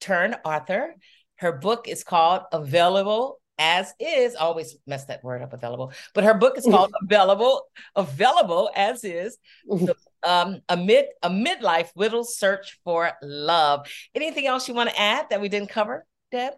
turned 0.00 0.36
author. 0.44 0.94
Her 1.36 1.52
book 1.52 1.88
is 1.88 2.04
called 2.04 2.42
available 2.52 3.39
as 3.60 3.94
is 4.00 4.34
always 4.34 4.76
mess 4.86 5.04
that 5.04 5.22
word 5.22 5.42
up 5.42 5.52
available 5.52 5.92
but 6.14 6.24
her 6.24 6.34
book 6.34 6.58
is 6.58 6.64
called 6.64 6.92
available 7.02 7.62
available 7.94 8.70
as 8.74 9.04
is 9.04 9.38
the 9.68 9.94
um, 10.22 10.60
a 10.68 10.76
mid 10.76 11.06
a 11.22 11.30
midlife 11.30 11.90
widow's 11.94 12.36
search 12.36 12.78
for 12.84 13.12
love. 13.22 13.86
Anything 14.14 14.46
else 14.46 14.68
you 14.68 14.74
want 14.74 14.90
to 14.90 15.00
add 15.00 15.26
that 15.30 15.40
we 15.40 15.48
didn't 15.48 15.70
cover, 15.70 16.04
Deb? 16.30 16.54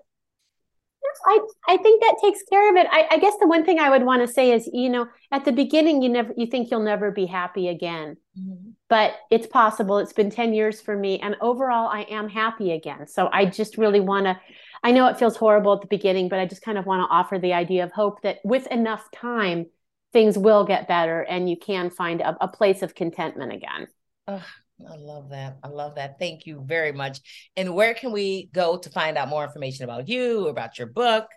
I, 1.27 1.41
I 1.69 1.77
think 1.79 2.01
that 2.01 2.17
takes 2.23 2.43
care 2.49 2.71
of 2.71 2.77
it. 2.77 2.87
I, 2.91 3.07
I 3.11 3.19
guess 3.19 3.35
the 3.41 3.47
one 3.47 3.65
thing 3.65 3.79
I 3.79 3.91
would 3.91 4.05
want 4.05 4.27
to 4.27 4.33
say 4.33 4.53
is, 4.53 4.69
you 4.73 4.89
know, 4.89 5.09
at 5.31 5.45
the 5.45 5.53
beginning, 5.53 6.01
you 6.01 6.09
never 6.09 6.33
you 6.37 6.47
think 6.47 6.71
you'll 6.71 6.81
never 6.81 7.11
be 7.11 7.27
happy 7.27 7.69
again, 7.69 8.17
mm-hmm. 8.39 8.71
but 8.89 9.15
it's 9.31 9.47
possible. 9.47 9.99
It's 9.99 10.13
been 10.13 10.31
ten 10.31 10.55
years 10.55 10.81
for 10.81 10.97
me, 10.97 11.19
and 11.19 11.37
overall, 11.41 11.89
I 11.89 12.03
am 12.03 12.29
happy 12.29 12.73
again. 12.73 13.09
So 13.09 13.29
I 13.33 13.47
just 13.47 13.79
really 13.79 14.01
want 14.01 14.27
to. 14.27 14.41
I 14.83 14.91
know 14.91 15.07
it 15.07 15.19
feels 15.19 15.37
horrible 15.37 15.75
at 15.75 15.81
the 15.81 15.87
beginning, 15.87 16.29
but 16.29 16.39
I 16.39 16.47
just 16.47 16.63
kind 16.63 16.79
of 16.79 16.87
want 16.87 17.09
to 17.09 17.15
offer 17.15 17.39
the 17.39 17.53
idea 17.53 17.85
of 17.85 17.93
hope 17.93 18.23
that 18.23 18.39
with 18.45 18.67
enough 18.67 19.11
time, 19.13 19.67
things 20.13 20.37
will 20.37 20.65
get 20.65 20.89
better 20.89 21.23
and 21.23 21.49
you 21.49 21.57
can 21.57 21.91
find 21.91 22.21
a, 22.21 22.37
a 22.45 22.49
place 22.49 22.83
of 22.83 22.95
contentment 22.95 23.53
again. 23.53 23.87
Oh, 24.29 24.45
I 24.89 24.97
love 24.97 25.31
that. 25.31 25.59
I 25.63 25.69
love 25.69 25.95
that. 25.95 26.19
Thank 26.19 26.47
you 26.47 26.63
very 26.67 26.93
much. 26.93 27.21
And 27.57 27.75
where 27.75 27.95
can 27.95 28.13
we 28.13 28.51
go 28.53 28.77
to 28.77 28.91
find 28.91 29.17
out 29.17 29.29
more 29.29 29.45
information 29.45 29.85
about 29.85 30.09
you, 30.09 30.49
about 30.49 30.79
your 30.79 30.89
book? 30.89 31.29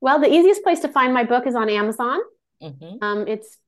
Well, 0.00 0.20
the 0.20 0.32
easiest 0.32 0.62
place 0.62 0.80
to 0.80 0.88
find 0.88 1.14
my 1.14 1.24
book 1.24 1.46
is 1.46 1.54
on 1.54 1.68
Amazon. 1.68 2.20
Mm-hmm. 2.62 3.02
Um, 3.02 3.28
it's 3.28 3.58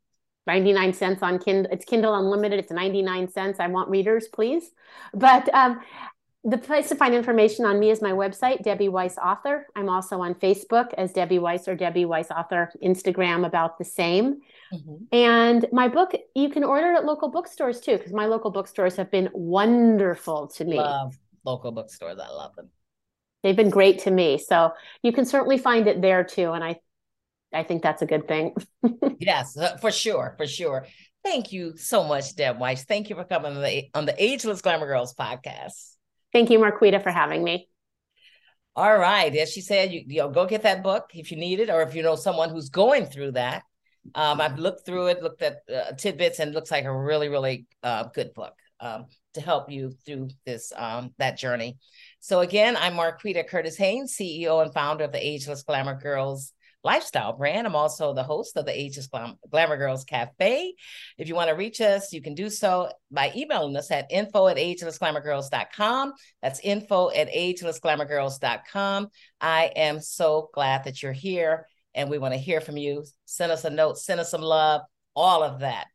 99 0.46 0.92
cents 0.94 1.22
on 1.22 1.38
Kindle. 1.38 1.70
It's 1.72 1.84
Kindle 1.84 2.14
Unlimited. 2.14 2.58
It's 2.58 2.72
99 2.72 3.28
cents. 3.28 3.60
I 3.60 3.68
want 3.68 3.90
readers, 3.90 4.28
please. 4.28 4.70
But 5.12 5.52
um, 5.54 5.80
the 6.48 6.58
place 6.58 6.88
to 6.90 6.94
find 6.94 7.12
information 7.12 7.64
on 7.64 7.80
me 7.80 7.90
is 7.90 8.00
my 8.00 8.12
website, 8.12 8.62
Debbie 8.62 8.88
Weiss 8.88 9.18
Author. 9.18 9.66
I'm 9.74 9.88
also 9.88 10.20
on 10.20 10.34
Facebook 10.34 10.94
as 10.96 11.12
Debbie 11.12 11.40
Weiss 11.40 11.66
or 11.66 11.74
Debbie 11.74 12.04
Weiss 12.04 12.30
Author, 12.30 12.72
Instagram 12.80 13.44
about 13.44 13.78
the 13.78 13.84
same. 13.84 14.42
Mm-hmm. 14.72 14.94
And 15.10 15.66
my 15.72 15.88
book, 15.88 16.14
you 16.36 16.48
can 16.48 16.62
order 16.62 16.92
it 16.92 16.98
at 16.98 17.04
local 17.04 17.30
bookstores 17.30 17.80
too, 17.80 17.96
because 17.96 18.12
my 18.12 18.26
local 18.26 18.52
bookstores 18.52 18.94
have 18.94 19.10
been 19.10 19.28
wonderful 19.32 20.46
to 20.48 20.64
me. 20.64 20.76
Love 20.76 21.18
local 21.44 21.72
bookstores. 21.72 22.20
I 22.20 22.28
love 22.28 22.54
them. 22.54 22.68
They've 23.42 23.56
been 23.56 23.70
great 23.70 24.00
to 24.00 24.12
me. 24.12 24.38
So 24.38 24.72
you 25.02 25.12
can 25.12 25.24
certainly 25.24 25.58
find 25.58 25.88
it 25.88 26.00
there 26.00 26.22
too. 26.22 26.52
And 26.52 26.62
I 26.62 26.78
I 27.52 27.64
think 27.64 27.82
that's 27.82 28.02
a 28.02 28.06
good 28.06 28.28
thing. 28.28 28.54
yes, 29.18 29.56
uh, 29.56 29.78
for 29.78 29.90
sure, 29.90 30.34
for 30.36 30.46
sure. 30.46 30.86
Thank 31.24 31.52
you 31.52 31.76
so 31.76 32.04
much, 32.04 32.36
Deb 32.36 32.60
Weiss. 32.60 32.84
Thank 32.84 33.10
you 33.10 33.16
for 33.16 33.24
coming 33.24 33.56
on 33.56 33.62
the 33.62 33.88
on 33.94 34.06
the 34.06 34.14
Ageless 34.22 34.62
Glamour 34.62 34.86
Girls 34.86 35.12
podcast. 35.12 35.95
Thank 36.32 36.50
you, 36.50 36.58
Marquita, 36.58 37.02
for 37.02 37.10
having 37.10 37.42
me. 37.42 37.68
All 38.74 38.96
right. 38.98 39.34
As 39.34 39.50
she 39.50 39.62
said, 39.62 39.90
you, 39.90 40.02
you 40.06 40.18
know, 40.18 40.28
go 40.28 40.46
get 40.46 40.62
that 40.62 40.82
book 40.82 41.10
if 41.14 41.30
you 41.30 41.38
need 41.38 41.60
it, 41.60 41.70
or 41.70 41.82
if 41.82 41.94
you 41.94 42.02
know 42.02 42.16
someone 42.16 42.50
who's 42.50 42.68
going 42.68 43.06
through 43.06 43.32
that. 43.32 43.62
Um, 44.14 44.40
I've 44.40 44.58
looked 44.58 44.86
through 44.86 45.08
it, 45.08 45.22
looked 45.22 45.42
at 45.42 45.62
uh, 45.74 45.92
tidbits, 45.92 46.38
and 46.38 46.50
it 46.50 46.54
looks 46.54 46.70
like 46.70 46.84
a 46.84 46.94
really, 46.94 47.28
really 47.28 47.66
uh, 47.82 48.04
good 48.14 48.34
book 48.34 48.54
um, 48.80 49.06
to 49.34 49.40
help 49.40 49.70
you 49.70 49.92
through 50.04 50.28
this 50.44 50.72
um, 50.76 51.12
that 51.18 51.38
journey. 51.38 51.78
So 52.20 52.40
again, 52.40 52.76
I'm 52.76 52.94
Marquita 52.94 53.46
Curtis 53.46 53.76
Haynes, 53.78 54.16
CEO 54.16 54.62
and 54.62 54.72
founder 54.72 55.04
of 55.04 55.12
the 55.12 55.26
Ageless 55.26 55.62
Glamour 55.62 55.98
Girls 55.98 56.52
lifestyle 56.86 57.32
brand. 57.32 57.66
I'm 57.66 57.76
also 57.76 58.14
the 58.14 58.22
host 58.22 58.56
of 58.56 58.64
the 58.64 58.78
Ageless 58.78 59.08
Glam- 59.08 59.36
Glamour 59.50 59.76
Girls 59.76 60.04
Cafe. 60.04 60.72
If 61.18 61.28
you 61.28 61.34
want 61.34 61.50
to 61.50 61.56
reach 61.56 61.80
us, 61.80 62.12
you 62.12 62.22
can 62.22 62.34
do 62.34 62.48
so 62.48 62.90
by 63.10 63.32
emailing 63.36 63.76
us 63.76 63.90
at 63.90 64.06
info 64.10 64.46
at 64.46 64.56
agelessglamourgirls.com. 64.56 66.12
That's 66.42 66.60
info 66.60 67.10
at 67.10 67.28
agelessglamourgirls.com. 67.32 69.08
I 69.40 69.64
am 69.76 70.00
so 70.00 70.48
glad 70.54 70.84
that 70.84 71.02
you're 71.02 71.12
here 71.12 71.66
and 71.94 72.08
we 72.08 72.18
want 72.18 72.34
to 72.34 72.38
hear 72.38 72.60
from 72.60 72.76
you. 72.76 73.04
Send 73.24 73.50
us 73.50 73.64
a 73.64 73.70
note, 73.70 73.98
send 73.98 74.20
us 74.20 74.30
some 74.30 74.42
love, 74.42 74.82
all 75.14 75.42
of 75.42 75.60
that. 75.60 75.86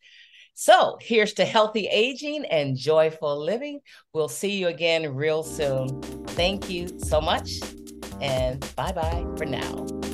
So 0.53 0.97
here's 0.99 1.33
to 1.33 1.45
healthy 1.45 1.87
aging 1.87 2.45
and 2.45 2.75
joyful 2.75 3.41
living. 3.41 3.79
We'll 4.13 4.27
see 4.27 4.57
you 4.57 4.67
again 4.67 5.15
real 5.15 5.43
soon. 5.43 6.01
Thank 6.01 6.69
you 6.69 6.99
so 6.99 7.21
much, 7.21 7.53
and 8.19 8.59
bye 8.75 8.91
bye 8.91 9.25
for 9.37 9.45
now. 9.45 10.10